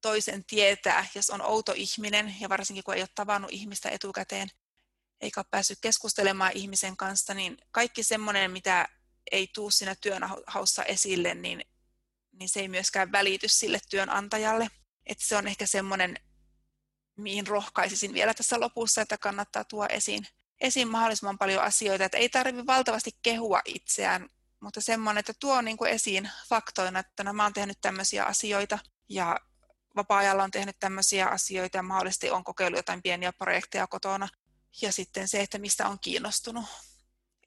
toisen 0.01 0.43
tietää, 0.43 1.07
jos 1.15 1.29
on 1.29 1.41
outo 1.41 1.73
ihminen, 1.75 2.35
ja 2.39 2.49
varsinkin 2.49 2.83
kun 2.83 2.93
ei 2.93 3.01
ole 3.01 3.09
tavannut 3.15 3.51
ihmistä 3.51 3.89
etukäteen, 3.89 4.49
eikä 5.21 5.39
ole 5.39 5.45
päässyt 5.51 5.79
keskustelemaan 5.81 6.51
ihmisen 6.55 6.97
kanssa, 6.97 7.33
niin 7.33 7.57
kaikki 7.71 8.03
semmoinen, 8.03 8.51
mitä 8.51 8.87
ei 9.31 9.47
tuu 9.47 9.71
siinä 9.71 9.95
työnhaussa 10.01 10.83
esille, 10.83 11.33
niin, 11.33 11.61
niin 12.31 12.49
se 12.49 12.59
ei 12.59 12.67
myöskään 12.67 13.11
välity 13.11 13.47
sille 13.49 13.79
työnantajalle. 13.89 14.67
Että 15.05 15.25
se 15.27 15.35
on 15.35 15.47
ehkä 15.47 15.65
semmoinen, 15.65 16.15
mihin 17.17 17.47
rohkaisisin 17.47 18.13
vielä 18.13 18.33
tässä 18.33 18.59
lopussa, 18.59 19.01
että 19.01 19.17
kannattaa 19.17 19.63
tuoda 19.63 19.93
esiin, 19.93 20.27
esiin 20.61 20.87
mahdollisimman 20.87 21.37
paljon 21.37 21.63
asioita, 21.63 22.05
että 22.05 22.17
ei 22.17 22.29
tarvitse 22.29 22.65
valtavasti 22.65 23.11
kehua 23.21 23.61
itseään, 23.65 24.29
mutta 24.59 24.81
semmoinen, 24.81 25.19
että 25.19 25.33
tuo 25.39 25.61
niin 25.61 25.77
kuin 25.77 25.91
esiin 25.91 26.29
faktoina, 26.49 26.99
että 26.99 27.23
no, 27.23 27.33
mä 27.33 27.43
oon 27.43 27.53
tehnyt 27.53 27.77
tämmöisiä 27.81 28.23
asioita 28.23 28.79
ja 29.09 29.39
vapaa-ajalla 29.95 30.43
on 30.43 30.51
tehnyt 30.51 30.75
tämmöisiä 30.79 31.27
asioita 31.27 31.77
ja 31.77 31.83
mahdollisesti 31.83 32.31
on 32.31 32.43
kokeillut 32.43 32.79
jotain 32.79 33.01
pieniä 33.01 33.33
projekteja 33.33 33.87
kotona. 33.87 34.27
Ja 34.81 34.91
sitten 34.91 35.27
se, 35.27 35.41
että 35.41 35.57
mistä 35.57 35.87
on 35.87 35.99
kiinnostunut. 35.99 36.65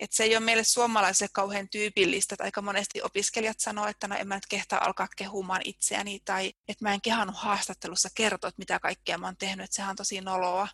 Et 0.00 0.12
se 0.12 0.24
ei 0.24 0.36
ole 0.36 0.44
meille 0.44 0.64
suomalaisille 0.64 1.30
kauhean 1.32 1.68
tyypillistä, 1.68 2.34
että 2.34 2.44
aika 2.44 2.62
monesti 2.62 3.02
opiskelijat 3.02 3.60
sanoo, 3.60 3.86
että 3.86 4.08
no 4.08 4.16
en 4.16 4.28
mä 4.28 4.34
nyt 4.34 4.46
kehtaa 4.46 4.84
alkaa 4.84 5.08
kehumaan 5.16 5.60
itseäni, 5.64 6.20
tai 6.24 6.52
että 6.68 6.84
mä 6.84 6.94
en 6.94 7.00
kehannut 7.00 7.36
haastattelussa 7.36 8.08
kertoa, 8.14 8.48
että 8.48 8.58
mitä 8.58 8.80
kaikkea 8.80 9.18
mä 9.18 9.26
oon 9.26 9.36
tehnyt, 9.36 9.64
että 9.64 9.74
sehän 9.76 9.90
on 9.90 9.96
tosi 9.96 10.20
noloa. 10.20 10.68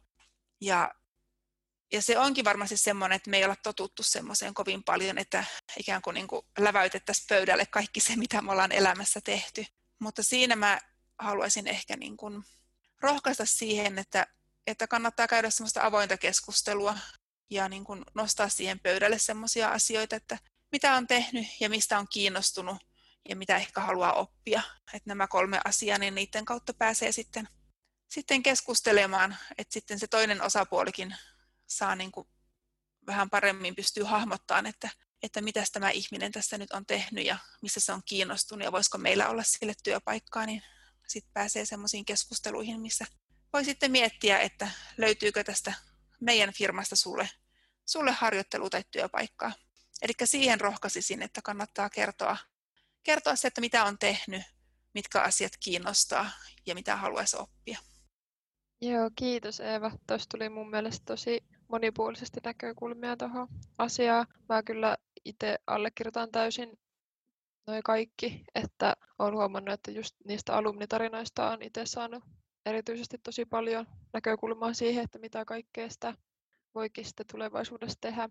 Ja, 0.61 0.95
ja 1.93 2.03
se 2.03 2.19
onkin 2.19 2.45
varmasti 2.45 2.77
semmoinen, 2.77 3.17
että 3.17 3.31
me 3.31 3.37
ei 3.37 3.45
olla 3.45 3.57
totuttu 3.63 4.03
semmoiseen 4.03 4.55
kovin 4.55 4.85
paljon, 4.85 5.19
että 5.19 5.45
ikään 5.79 6.03
kuin, 6.03 6.15
niin 6.15 6.29
kuin 6.29 6.47
läväytettäisiin 6.59 7.27
pöydälle 7.29 7.67
kaikki 7.67 8.01
se, 8.01 8.17
mitä 8.17 8.43
me 8.43 8.53
ollaan 8.53 8.73
elämässä 8.73 9.21
tehty. 9.21 9.65
Mutta 9.99 10.23
siinä 10.23 10.57
mä 10.57 10.81
haluaisin 11.19 11.67
ehkä 11.67 11.97
niin 11.97 12.17
kuin 12.17 12.45
rohkaista 13.01 13.47
siihen, 13.47 13.99
että, 13.99 14.27
että 14.67 14.87
kannattaa 14.87 15.29
käydä 15.29 15.51
semmoista 15.51 15.87
avointa 15.87 16.17
keskustelua 16.17 16.99
ja 17.51 17.69
niin 17.69 17.85
kuin 17.85 18.05
nostaa 18.15 18.49
siihen 18.49 18.81
pöydälle 18.81 19.19
semmoisia 19.19 19.69
asioita, 19.69 20.17
että 20.17 20.39
mitä 20.73 20.95
on 20.95 21.07
tehnyt 21.07 21.47
ja 21.61 21.69
mistä 21.69 21.99
on 21.99 22.07
kiinnostunut 22.13 22.77
ja 23.29 23.37
mitä 23.37 23.57
ehkä 23.57 23.81
haluaa 23.81 24.13
oppia. 24.13 24.63
Että 24.95 25.11
nämä 25.11 25.27
kolme 25.27 25.61
asiaa, 25.65 25.99
niin 25.99 26.15
niiden 26.15 26.45
kautta 26.45 26.75
pääsee 26.75 27.13
sitten, 27.13 27.49
sitten 28.09 28.43
keskustelemaan, 28.43 29.37
että 29.59 29.73
sitten 29.73 29.99
se 29.99 30.07
toinen 30.07 30.43
osapuolikin 30.43 31.17
saa 31.67 31.97
niin 31.97 32.13
kuin 32.13 32.29
vähän 33.07 33.31
paremmin 33.31 33.77
pystyy 33.77 34.05
hahmottamaan, 34.05 34.67
että, 34.67 34.91
että 35.23 35.41
mitä 35.41 35.65
tämä 35.73 35.91
ihminen 35.91 36.33
tässä 36.33 36.59
nyt 36.59 36.73
on 36.73 36.87
tehnyt 36.87 37.27
ja 37.27 37.39
missä 37.63 37.81
se 37.81 37.93
on 37.93 38.03
kiinnostunut 38.05 38.65
ja 38.65 38.73
voisiko 38.73 38.99
meillä 38.99 39.29
olla 39.29 39.43
sille 39.43 39.75
työpaikkaa, 39.85 40.47
niin 40.47 40.63
sitten 41.11 41.33
pääsee 41.33 41.65
semmoisiin 41.65 42.05
keskusteluihin, 42.05 42.81
missä 42.81 43.05
voi 43.53 43.65
sitten 43.65 43.91
miettiä, 43.91 44.39
että 44.39 44.69
löytyykö 44.97 45.45
tästä 45.45 45.75
meidän 46.21 46.53
firmasta 46.53 46.97
sulle, 46.97 47.31
sulle 47.87 48.13
harjoittelu- 48.13 48.71
tai 48.71 48.85
työpaikkaa. 48.91 49.53
Eli 50.03 50.13
siihen 50.25 50.61
rohkaisisin, 50.61 51.23
että 51.23 51.43
kannattaa 51.43 51.91
kertoa, 51.91 52.37
kertoa 53.03 53.37
se, 53.37 53.49
että 53.49 53.61
mitä 53.61 53.85
on 53.85 53.99
tehnyt, 53.99 54.43
mitkä 54.95 55.21
asiat 55.21 55.53
kiinnostaa 55.61 56.31
ja 56.67 56.75
mitä 56.75 56.97
haluaisi 56.97 57.37
oppia. 57.37 57.79
Joo, 58.81 59.11
kiitos 59.17 59.61
Eeva. 59.61 59.91
Tuossa 60.07 60.29
tuli 60.29 60.49
mun 60.49 60.71
mielestä 60.71 61.05
tosi 61.05 61.45
monipuolisesti 61.69 62.41
näkökulmia 62.45 63.17
tuohon 63.17 63.49
asiaan. 63.79 64.27
Mä 64.49 64.63
kyllä 64.63 64.97
itse 65.25 65.59
allekirjoitan 65.67 66.31
täysin 66.31 66.79
noi 67.69 67.81
kaikki, 67.85 68.45
että 68.55 68.97
olen 69.19 69.35
huomannut, 69.35 69.75
että 69.75 69.91
just 69.91 70.15
niistä 70.25 70.57
alumnitarinoista 70.57 71.51
on 71.51 71.63
itse 71.63 71.87
saanut 71.87 72.25
erityisesti 72.67 73.19
tosi 73.19 73.45
paljon 73.45 73.87
näkökulmaa 74.13 74.73
siihen, 74.73 75.05
että 75.05 75.19
mitä 75.19 75.45
kaikkea 75.45 75.91
sitä 75.91 76.15
voikin 76.75 77.05
sitten 77.05 77.27
tulevaisuudessa 77.27 77.99
tehdä. 78.01 78.29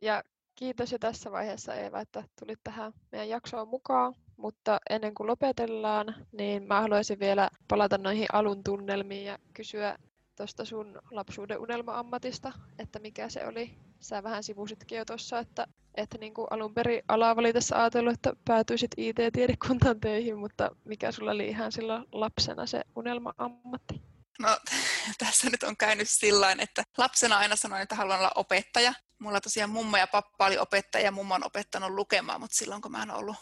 Ja 0.00 0.22
kiitos 0.54 0.92
jo 0.92 0.98
tässä 0.98 1.32
vaiheessa 1.32 1.74
Eeva, 1.74 2.00
että 2.00 2.24
tulit 2.40 2.60
tähän 2.64 2.92
meidän 3.12 3.28
jaksoon 3.28 3.68
mukaan. 3.68 4.14
Mutta 4.36 4.80
ennen 4.90 5.14
kuin 5.14 5.26
lopetellaan, 5.26 6.14
niin 6.32 6.62
mä 6.62 6.80
haluaisin 6.80 7.18
vielä 7.18 7.50
palata 7.68 7.98
noihin 7.98 8.26
alun 8.32 8.64
tunnelmiin 8.64 9.24
ja 9.24 9.38
kysyä 9.54 9.98
tuosta 10.36 10.64
sun 10.64 10.98
lapsuuden 11.10 11.58
unelma-ammatista, 11.58 12.52
että 12.78 12.98
mikä 12.98 13.28
se 13.28 13.46
oli 13.46 13.85
sä 14.00 14.22
vähän 14.22 14.44
sivusitkin 14.44 14.98
jo 14.98 15.04
tuossa, 15.04 15.38
että 15.38 15.66
että 15.96 16.18
niin 16.18 16.34
kuin 16.34 16.46
alun 16.50 16.74
perin 16.74 17.02
alaa 17.08 17.36
valitessa 17.36 17.76
ajatellut, 17.76 18.14
että 18.14 18.32
päätyisit 18.44 18.90
IT-tiedekuntaan 18.96 20.00
töihin, 20.00 20.38
mutta 20.38 20.70
mikä 20.84 21.12
sulla 21.12 21.30
oli 21.30 21.48
ihan 21.48 21.72
silloin 21.72 22.04
lapsena 22.12 22.66
se 22.66 22.82
unelma-ammatti? 22.96 24.02
No 24.38 24.58
tässä 25.18 25.50
nyt 25.50 25.62
on 25.62 25.76
käynyt 25.76 26.08
sillä 26.10 26.56
että 26.58 26.82
lapsena 26.98 27.38
aina 27.38 27.56
sanoin, 27.56 27.82
että 27.82 27.94
haluan 27.94 28.18
olla 28.18 28.32
opettaja. 28.34 28.94
Mulla 29.18 29.40
tosiaan 29.40 29.70
mummo 29.70 29.96
ja 29.96 30.06
pappa 30.06 30.46
oli 30.46 30.58
opettaja 30.58 31.04
ja 31.04 31.12
mummo 31.12 31.34
on 31.34 31.46
opettanut 31.46 31.90
lukemaan, 31.90 32.40
mutta 32.40 32.56
silloin 32.56 32.82
kun 32.82 32.92
mä 32.92 32.98
oon 32.98 33.10
ollut, 33.10 33.36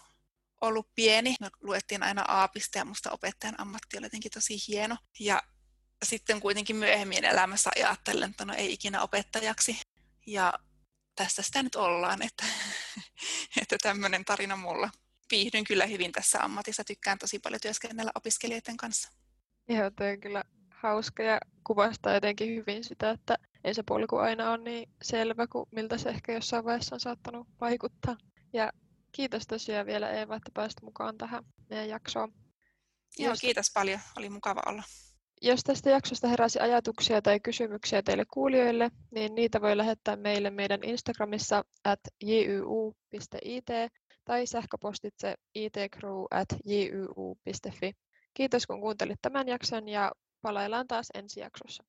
ollut 0.60 0.94
pieni, 0.94 1.34
me 1.40 1.50
luettiin 1.60 2.02
aina 2.02 2.24
aapista 2.28 2.78
ja 2.78 2.84
musta 2.84 3.10
opettajan 3.10 3.60
ammatti 3.60 3.98
oli 3.98 4.06
jotenkin 4.06 4.30
tosi 4.30 4.56
hieno. 4.68 4.96
Ja 5.20 5.42
sitten 6.04 6.40
kuitenkin 6.40 6.76
myöhemmin 6.76 7.24
elämässä 7.24 7.70
ajattelen, 7.76 8.30
että 8.30 8.44
no 8.44 8.54
ei 8.54 8.72
ikinä 8.72 9.02
opettajaksi. 9.02 9.80
Ja 10.26 10.52
tästä 11.16 11.42
sitä 11.42 11.62
nyt 11.62 11.74
ollaan, 11.76 12.22
että, 12.22 12.44
että 13.60 13.76
tämmöinen 13.82 14.24
tarina 14.24 14.56
mulla. 14.56 14.90
Viihdyn 15.30 15.64
kyllä 15.64 15.86
hyvin 15.86 16.12
tässä 16.12 16.40
ammatissa, 16.44 16.84
tykkään 16.84 17.18
tosi 17.18 17.38
paljon 17.38 17.60
työskennellä 17.60 18.10
opiskelijoiden 18.14 18.76
kanssa. 18.76 19.10
Joo, 19.68 19.90
toi 19.90 20.10
on 20.10 20.20
kyllä 20.20 20.44
hauska 20.70 21.22
ja 21.22 21.38
kuvastaa 21.66 22.14
jotenkin 22.14 22.48
hyvin 22.48 22.84
sitä, 22.84 23.10
että 23.10 23.38
ei 23.64 23.74
se 23.74 23.82
polku 23.82 24.16
aina 24.16 24.50
ole 24.50 24.58
niin 24.58 24.90
selvä 25.02 25.46
kuin 25.46 25.68
miltä 25.70 25.98
se 25.98 26.08
ehkä 26.08 26.32
jossain 26.32 26.64
vaiheessa 26.64 26.96
on 26.96 27.00
saattanut 27.00 27.48
vaikuttaa. 27.60 28.16
Ja 28.52 28.72
kiitos 29.12 29.46
tosiaan 29.46 29.86
vielä 29.86 30.10
Eeva, 30.10 30.36
että 30.36 30.50
pääsit 30.54 30.82
mukaan 30.82 31.18
tähän 31.18 31.44
meidän 31.70 31.88
jaksoon. 31.88 32.32
Joo, 33.18 33.34
kiitos 33.40 33.70
paljon. 33.74 34.00
Oli 34.16 34.30
mukava 34.30 34.62
olla. 34.66 34.82
Jos 35.44 35.60
tästä 35.64 35.90
jaksosta 35.90 36.28
heräsi 36.28 36.58
ajatuksia 36.58 37.22
tai 37.22 37.40
kysymyksiä 37.40 38.02
teille 38.02 38.24
kuulijoille, 38.34 38.90
niin 39.10 39.34
niitä 39.34 39.60
voi 39.60 39.76
lähettää 39.76 40.16
meille 40.16 40.50
meidän 40.50 40.84
Instagramissa 40.84 41.64
at 41.84 42.00
jyu.it 42.22 43.66
tai 44.24 44.46
sähköpostitse 44.46 45.34
itcrew 45.54 46.24
at 46.30 46.48
jyu.fi. 46.64 47.92
Kiitos 48.34 48.66
kun 48.66 48.80
kuuntelit 48.80 49.18
tämän 49.22 49.48
jakson 49.48 49.88
ja 49.88 50.12
palaillaan 50.42 50.86
taas 50.86 51.06
ensi 51.14 51.40
jaksossa. 51.40 51.84